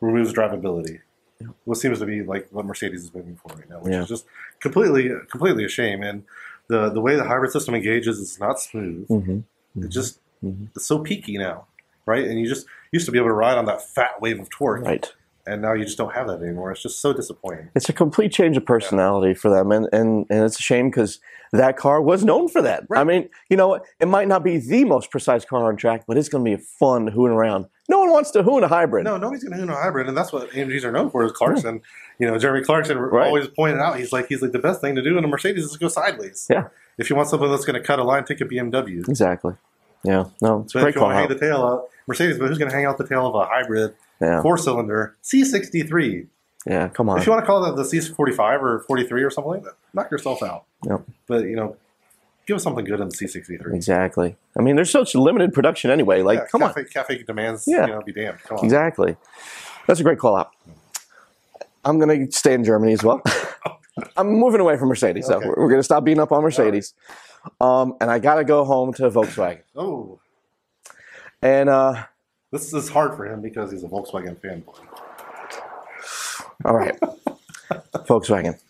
removes 0.00 0.32
drivability. 0.32 1.00
What 1.64 1.78
seems 1.78 1.98
to 1.98 2.06
be 2.06 2.22
like 2.22 2.48
what 2.50 2.64
Mercedes 2.64 3.04
is 3.04 3.14
moving 3.14 3.36
for 3.36 3.54
right 3.56 3.68
now, 3.68 3.80
which 3.80 3.92
Yeah. 3.92 4.02
is 4.02 4.08
just 4.08 4.26
completely, 4.60 5.10
completely 5.30 5.64
a 5.64 5.68
shame. 5.68 6.02
And 6.02 6.24
the 6.68 6.88
the 6.90 7.00
way 7.00 7.16
the 7.16 7.24
hybrid 7.24 7.50
system 7.52 7.74
engages 7.74 8.18
is 8.18 8.38
not 8.38 8.60
smooth. 8.60 9.06
hmm 9.08 9.40
It 9.76 9.88
just 9.88 10.20
Mhm. 10.44 10.68
it's 10.76 10.86
so 10.86 10.98
peaky 11.00 11.36
now, 11.38 11.66
right? 12.06 12.24
And 12.24 12.38
you 12.38 12.46
just 12.46 12.66
used 12.92 13.04
to 13.06 13.12
be 13.12 13.18
able 13.18 13.28
to 13.28 13.34
ride 13.34 13.58
on 13.58 13.64
that 13.66 13.82
fat 13.82 14.20
wave 14.20 14.38
of 14.40 14.48
torque, 14.50 14.82
Right. 14.84 15.12
And 15.46 15.60
now 15.62 15.72
you 15.72 15.84
just 15.84 15.98
don't 15.98 16.14
have 16.14 16.26
that 16.28 16.40
anymore. 16.42 16.70
It's 16.72 16.82
just 16.82 17.00
so 17.00 17.12
disappointing. 17.12 17.68
It's 17.74 17.88
a 17.88 17.92
complete 17.92 18.32
change 18.32 18.56
of 18.56 18.64
personality 18.66 19.34
for 19.34 19.50
them, 19.50 19.72
and, 19.72 19.88
and, 19.92 20.26
and 20.30 20.44
it's 20.44 20.58
a 20.58 20.62
shame 20.62 20.90
because 20.90 21.20
that 21.52 21.76
car 21.76 22.00
was 22.02 22.24
known 22.24 22.48
for 22.48 22.62
that. 22.62 22.84
I 22.94 23.04
mean, 23.04 23.28
you 23.48 23.56
know, 23.56 23.80
it 24.00 24.06
might 24.08 24.26
not 24.28 24.42
be 24.42 24.58
the 24.58 24.84
most 24.84 25.10
precise 25.10 25.44
car 25.44 25.64
on 25.68 25.76
track, 25.76 26.04
but 26.06 26.16
it's 26.18 26.28
going 26.28 26.44
to 26.44 26.56
be 26.56 26.62
fun 26.62 27.10
hooning 27.10 27.34
around. 27.34 27.66
No 27.88 27.98
one 28.00 28.10
wants 28.10 28.30
to 28.32 28.42
hoon 28.42 28.64
a 28.64 28.68
hybrid. 28.68 29.04
No, 29.04 29.18
nobody's 29.18 29.44
going 29.44 29.52
to 29.52 29.58
hoon 29.58 29.68
a 29.70 29.74
hybrid, 29.76 30.08
and 30.08 30.16
that's 30.16 30.32
what 30.32 30.50
AMGs 30.50 30.84
are 30.84 30.90
known 30.92 31.10
for. 31.10 31.24
Is 31.24 31.32
Clarkson, 31.32 31.82
you 32.18 32.26
know, 32.26 32.38
Jeremy 32.38 32.64
Clarkson 32.64 32.96
Right. 32.98 33.26
always 33.26 33.46
pointed 33.48 33.78
out. 33.80 33.98
He's 33.98 34.12
like, 34.12 34.26
he's 34.28 34.40
like 34.42 34.52
the 34.52 34.58
best 34.58 34.80
thing 34.80 34.94
to 34.96 35.02
do 35.02 35.18
in 35.18 35.24
a 35.24 35.28
Mercedes 35.28 35.64
is 35.64 35.76
go 35.76 35.88
sideways. 35.88 36.46
Yeah. 36.48 36.68
If 36.96 37.10
you 37.10 37.16
want 37.16 37.28
something 37.28 37.50
that's 37.50 37.64
going 37.66 37.80
to 37.80 37.86
cut 37.86 37.98
a 37.98 38.04
line, 38.04 38.24
take 38.24 38.40
a 38.40 38.44
BMW. 38.46 39.06
Exactly. 39.08 39.54
Yeah. 40.02 40.24
No, 40.40 40.62
it's 40.62 40.74
a 40.74 40.78
But 40.78 40.82
great 40.82 40.88
if 40.90 40.94
you 40.96 41.02
want 41.02 41.12
to 41.12 41.18
hang 41.18 41.28
the 41.28 41.38
tail 41.38 41.62
out, 41.62 41.88
Mercedes, 42.06 42.38
but 42.38 42.48
who's 42.48 42.58
going 42.58 42.70
to 42.70 42.76
hang 42.76 42.84
out 42.86 42.98
the 42.98 43.06
tail 43.06 43.26
of 43.26 43.34
a 43.34 43.44
hybrid 43.46 43.94
Yeah. 44.24 44.42
four 44.42 44.56
cylinder 44.58 45.16
C63? 45.22 46.26
Yeah. 46.66 46.88
Come 46.88 47.08
on. 47.10 47.18
If 47.18 47.26
you 47.26 47.32
want 47.32 47.42
to 47.42 47.46
call 47.46 47.62
that 47.62 47.76
the 47.76 47.82
C45 47.82 48.62
or 48.62 48.80
43 48.86 49.22
or 49.22 49.30
something 49.30 49.52
like 49.52 49.64
that, 49.64 49.74
knock 49.92 50.10
yourself 50.10 50.42
out. 50.42 50.64
Yep. 50.86 51.02
But 51.26 51.44
you 51.44 51.56
know, 51.56 51.76
give 52.46 52.56
us 52.56 52.62
something 52.62 52.84
good 52.84 53.00
in 53.00 53.08
the 53.08 53.14
C63. 53.14 53.74
Exactly. 53.74 54.36
I 54.58 54.62
mean, 54.62 54.76
there's 54.76 54.90
such 54.90 55.14
limited 55.14 55.52
production 55.52 55.90
anyway. 55.90 56.22
Like, 56.22 56.38
Yeah, 56.38 56.46
come 56.46 56.62
on. 56.62 56.70
cafe, 56.72 56.84
Cafe 56.84 57.22
demands, 57.24 57.64
Yeah. 57.66 57.86
you 57.86 57.92
know, 57.92 58.00
be 58.02 58.12
damned. 58.12 58.38
Come 58.44 58.58
on. 58.58 58.64
Exactly. 58.64 59.16
That's 59.86 60.00
a 60.00 60.02
great 60.02 60.18
call 60.18 60.36
out. 60.36 60.52
I'm 61.84 61.98
going 61.98 62.26
to 62.26 62.32
stay 62.32 62.54
in 62.54 62.64
Germany 62.64 62.94
as 62.94 63.02
well. 63.02 63.20
I'm 64.16 64.28
moving 64.28 64.60
away 64.60 64.76
from 64.78 64.88
Mercedes, 64.88 65.26
so 65.26 65.34
Okay. 65.36 65.46
we're, 65.48 65.68
going 65.68 65.78
to 65.78 65.82
stop 65.84 66.02
beating 66.04 66.20
up 66.20 66.32
on 66.32 66.42
Mercedes. 66.42 66.94
Um, 67.60 67.94
and 68.00 68.10
I 68.10 68.18
got 68.18 68.36
to 68.36 68.44
go 68.44 68.64
home 68.64 68.94
to 68.94 69.10
Volkswagen. 69.10 69.60
Oh, 69.76 70.18
And 71.42 71.68
uh, 71.68 72.04
this 72.54 72.72
is 72.72 72.88
hard 72.88 73.16
for 73.16 73.26
him 73.26 73.40
because 73.40 73.72
he's 73.72 73.82
a 73.82 73.88
Volkswagen 73.88 74.36
fanboy. 74.36 74.78
all 76.64 76.76
right, 76.76 76.96
Volkswagen. 78.06 78.60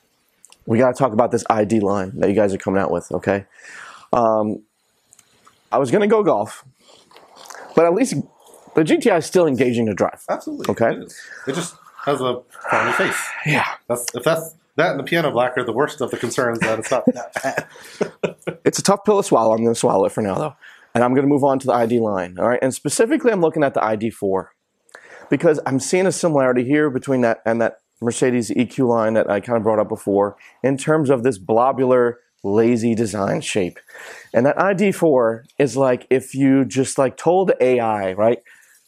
We 0.65 0.79
got 0.79 0.95
to 0.95 0.99
talk 0.99 1.13
about 1.13 1.31
this 1.31 1.45
ID 1.51 1.81
line 1.81 2.13
that 2.21 2.31
you 2.31 2.35
guys 2.35 2.55
are 2.55 2.59
coming 2.59 2.81
out 2.81 2.91
with, 2.91 3.13
okay? 3.13 3.45
Um, 4.11 4.63
I 5.71 5.77
was 5.77 5.91
going 5.91 6.01
to 6.01 6.07
go 6.07 6.23
golf, 6.23 6.65
but 7.77 7.85
at 7.85 7.93
least 7.93 8.15
the 8.75 8.85
GTI 8.85 9.19
is 9.19 9.27
still 9.27 9.47
engaging 9.47 9.85
to 9.87 9.95
drive. 9.95 10.25
Absolutely. 10.31 10.73
Okay. 10.73 11.03
It, 11.03 11.13
it 11.49 11.55
just 11.55 11.77
has 12.07 12.23
a 12.23 12.41
frowny 12.71 12.95
face. 12.95 13.23
Yeah. 13.45 13.67
That's 13.87 14.07
if 14.15 14.25
that's 14.25 14.55
that 14.77 14.93
and 14.93 14.99
the 14.99 15.05
piano 15.05 15.31
black 15.31 15.59
are 15.59 15.65
the 15.65 15.73
worst 15.73 16.01
of 16.01 16.11
the 16.11 16.17
concerns. 16.17 16.61
That 16.61 16.79
it's 16.79 16.91
not 16.91 17.05
that 17.15 17.35
bad. 17.35 18.59
It's 18.65 18.79
a 18.79 18.83
tough 18.83 19.05
pill 19.05 19.19
to 19.19 19.23
swallow. 19.23 19.53
I'm 19.53 19.63
going 19.63 19.75
to 19.75 19.79
swallow 19.79 20.07
it 20.07 20.13
for 20.13 20.23
now, 20.23 20.37
though. 20.37 20.57
And 20.95 21.03
I'm 21.03 21.13
going 21.13 21.27
to 21.27 21.29
move 21.29 21.45
on 21.45 21.59
to 21.59 21.67
the 21.67 21.73
ID 21.73 22.01
line. 22.01 22.39
All 22.39 22.49
right. 22.49 22.61
And 22.63 22.73
specifically, 22.73 23.33
I'm 23.33 23.41
looking 23.41 23.65
at 23.65 23.75
the 23.75 23.81
ID4 23.81 24.47
because 25.29 25.59
I'm 25.67 25.81
seeing 25.81 26.07
a 26.07 26.13
similarity 26.13 26.65
here 26.65 26.91
between 26.91 27.23
that 27.23 27.41
and 27.45 27.61
that 27.61 27.79
Mercedes 28.01 28.51
EQ 28.51 28.89
line 28.89 29.15
that 29.15 29.31
I 29.31 29.41
kind 29.41 29.57
of 29.57 29.63
brought 29.63 29.79
up 29.79 29.89
before 29.89 30.37
in 30.63 30.77
terms 30.77 31.11
of 31.11 31.23
this 31.23 31.39
blobular, 31.39 32.15
lazy 32.43 32.95
design 32.95 33.41
shape. 33.41 33.79
And 34.33 34.47
that 34.47 34.57
ID4 34.57 35.45
is 35.59 35.77
like 35.77 36.07
if 36.11 36.35
you 36.35 36.65
just 36.65 36.99
like 36.99 37.17
told 37.17 37.53
AI, 37.61 38.13
right, 38.13 38.39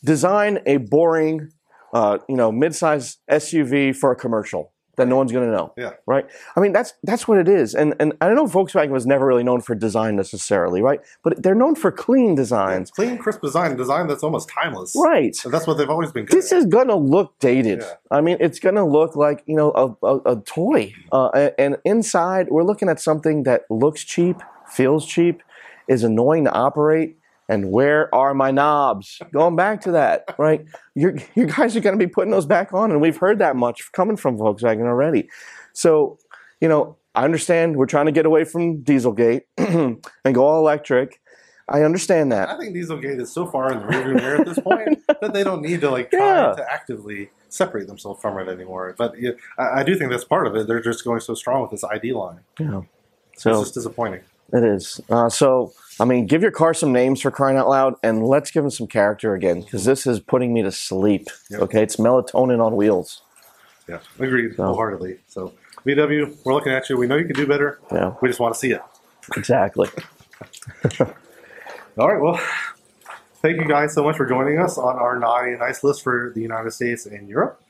design 0.05 0.61
a 0.67 0.77
boring, 0.77 1.51
uh, 1.93 2.19
you 2.29 2.37
know, 2.37 2.53
mid-size 2.53 3.19
SUV 3.31 3.97
for 3.97 4.13
a 4.13 4.17
commercial 4.17 4.73
that 4.97 5.09
no 5.09 5.17
one's 5.17 5.33
going 5.33 5.47
to 5.49 5.55
know 5.57 5.73
Yeah. 5.77 5.93
right? 6.07 6.27
I 6.57 6.61
mean, 6.61 6.73
that's 6.73 6.95
that's 7.03 7.29
what 7.29 7.39
it 7.39 7.49
is. 7.49 7.75
And 7.75 7.95
and 8.01 8.15
I 8.21 8.33
know 8.35 8.47
Volkswagen 8.47 8.91
was 8.91 9.07
never 9.07 9.27
really 9.27 9.45
known 9.45 9.61
for 9.61 9.75
design 9.75 10.17
necessarily, 10.17 10.83
right? 10.83 11.01
But 11.23 11.43
they're 11.43 11.55
known 11.55 11.75
for 11.75 11.93
clean 11.93 12.35
designs, 12.35 12.91
Clean, 12.91 13.19
crisp 13.19 13.41
design, 13.43 13.77
design 13.77 14.07
that's 14.09 14.23
almost 14.23 14.49
timeless. 14.49 14.95
right? 14.97 15.37
And 15.45 15.53
that's 15.53 15.67
what 15.67 15.75
they've 15.79 15.89
always 15.91 16.13
been 16.13 16.25
good 16.25 16.37
This 16.37 16.53
at. 16.53 16.59
is 16.59 16.67
gonna 16.67 16.97
look 16.97 17.39
dated. 17.39 17.81
Yeah. 17.81 17.93
I 18.11 18.21
mean, 18.21 18.37
it's 18.41 18.59
gonna 18.59 18.87
look 18.87 19.17
like 19.17 19.43
you 19.47 19.57
know 19.57 19.73
a, 20.03 20.07
a, 20.07 20.33
a 20.39 20.41
toy. 20.43 20.93
Uh, 21.13 21.51
and 21.59 21.77
inside, 21.85 22.49
we're 22.51 22.65
looking 22.65 22.89
at 22.89 23.01
something 23.01 23.43
that 23.45 23.63
looks 23.71 24.03
cheap, 24.05 24.37
feels 24.69 25.07
cheap, 25.07 25.43
is 25.89 26.03
annoying 26.05 26.45
to 26.45 26.53
operate. 26.53 27.19
And 27.49 27.71
where 27.71 28.13
are 28.15 28.35
my 28.35 28.51
knobs? 28.51 29.21
Going 29.33 29.55
back 29.57 29.81
to 29.83 29.93
that, 29.93 30.35
right? 30.39 30.65
You 30.95 31.17
you 31.35 31.47
guys 31.47 31.77
are 31.77 31.81
going 31.81 31.99
to 31.99 32.05
be 32.05 32.11
putting 32.11 32.31
those 32.33 32.47
back 32.47 32.73
on, 32.73 32.91
and 32.91 33.01
we've 33.01 33.17
heard 33.17 33.39
that 33.39 33.55
much 33.57 33.93
coming 33.93 34.17
from 34.17 34.37
Volkswagen 34.37 34.83
already. 34.87 35.29
So, 35.73 36.19
you 36.61 36.69
know, 36.69 36.97
I 37.15 37.25
understand 37.25 37.77
we're 37.77 37.87
trying 37.87 38.07
to 38.07 38.13
get 38.13 38.27
away 38.27 38.45
from 38.45 38.83
Dieselgate 38.83 39.43
and 39.59 40.35
go 40.35 40.45
all 40.45 40.59
electric. 40.59 41.21
I 41.69 41.83
understand 41.83 42.31
that. 42.33 42.49
I 42.49 42.59
think 42.59 42.75
Dieselgate 42.77 43.21
is 43.21 43.33
so 43.33 43.47
far 43.47 43.73
in 43.73 43.79
the 43.81 43.85
rearview 43.87 44.15
mirror 44.15 44.41
at 44.41 44.47
this 44.47 44.59
point 44.61 45.01
that 45.21 45.33
they 45.33 45.43
don't 45.43 45.63
need 45.63 45.81
to 45.81 45.91
like 45.91 46.11
try 46.11 46.49
Yeah. 46.49 46.53
to 46.55 46.73
actively 46.73 47.31
separate 47.49 47.87
themselves 47.89 48.21
from 48.21 48.39
it 48.39 48.49
anymore. 48.49 48.95
But 48.97 49.21
yeah, 49.21 49.33
I, 49.59 49.81
I 49.81 49.83
do 49.83 49.97
think 49.97 50.11
that's 50.11 50.25
part 50.25 50.47
of 50.47 50.55
it. 50.57 50.67
They're 50.69 50.81
just 50.81 51.05
going 51.05 51.21
so 51.21 51.35
strong 51.35 51.63
with 51.63 51.71
this 51.73 51.83
ID 51.85 52.13
line. 52.13 52.41
Yeah. 52.61 52.83
so 53.37 53.51
It's 53.51 53.61
just 53.63 53.75
disappointing. 53.75 54.21
it 54.53 54.63
is. 54.63 55.01
Uh, 55.11 55.29
so 55.29 55.73
I 55.99 56.05
mean, 56.05 56.27
give 56.27 56.43
your 56.43 56.51
car 56.51 56.75
some 56.75 56.93
names 56.93 57.23
for 57.23 57.31
crying 57.31 57.57
out 57.57 57.69
loud, 57.69 57.95
and 58.03 58.27
let's 58.27 58.51
give 58.51 58.63
them 58.63 58.71
some 58.71 58.87
character 58.87 59.35
again, 59.35 59.63
because 59.63 59.85
this 59.85 60.07
is 60.07 60.21
putting 60.21 60.53
me 60.53 60.63
to 60.63 60.71
sleep. 60.73 61.29
Yep. 61.51 61.61
Okay, 61.63 61.83
it's 61.83 61.97
melatonin 61.97 62.65
on 62.65 62.77
wheels. 62.77 63.23
Yeah, 63.89 64.01
agreed 64.19 64.57
So- 64.57 64.65
wholeheartedly. 64.67 65.19
So 65.29 65.53
VW, 65.87 66.37
we're 66.45 66.53
looking 66.55 66.73
at 66.73 66.89
you. 66.91 66.97
We 66.97 67.07
know 67.07 67.17
you 67.17 67.25
can 67.25 67.37
do 67.37 67.47
better. 67.47 67.79
Yeah, 67.93 68.15
We 68.21 68.29
just 68.29 68.41
want 68.41 68.55
to 68.55 68.61
see 68.61 68.73
it. 68.73 68.83
exactly. 69.37 69.89
All 71.99 72.09
right. 72.13 72.21
Well, 72.21 72.39
thank 73.41 73.57
you 73.57 73.67
guys 73.67 73.95
so 73.95 74.05
much 74.05 74.17
for 74.17 74.27
joining 74.27 74.59
us 74.59 74.77
on 74.77 74.97
our 74.97 75.19
naughty 75.19 75.51
and 75.53 75.61
nice 75.61 75.83
list 75.83 76.03
for 76.03 76.33
the 76.35 76.41
United 76.43 76.73
States 76.73 77.07
and 77.07 77.29
Europe. 77.29 77.61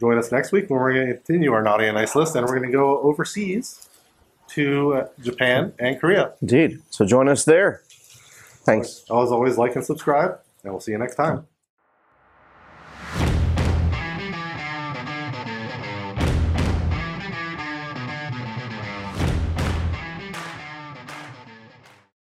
Join 0.00 0.18
us 0.18 0.30
next 0.30 0.52
week 0.52 0.70
when 0.70 0.78
we're 0.80 0.92
going 0.92 1.06
to 1.08 1.14
continue 1.14 1.52
our 1.52 1.62
naughty 1.62 1.86
and 1.86 1.96
nice 1.96 2.14
list, 2.14 2.36
and 2.36 2.46
we're 2.46 2.56
going 2.58 2.70
to 2.70 2.76
go 2.76 3.00
overseas 3.00 3.88
to 4.54 4.94
uh, 4.94 5.08
Japan 5.22 5.72
and 5.78 6.00
Korea. 6.00 6.32
Indeed. 6.40 6.80
So 6.90 7.04
join 7.04 7.28
us 7.28 7.44
there. 7.44 7.82
Thanks. 8.64 9.02
As 9.10 9.30
always, 9.30 9.58
like 9.58 9.76
and 9.76 9.84
subscribe, 9.84 10.38
and 10.62 10.72
we'll 10.72 10.80
see 10.80 10.92
you 10.92 10.98
next 10.98 11.16
time. 11.16 11.46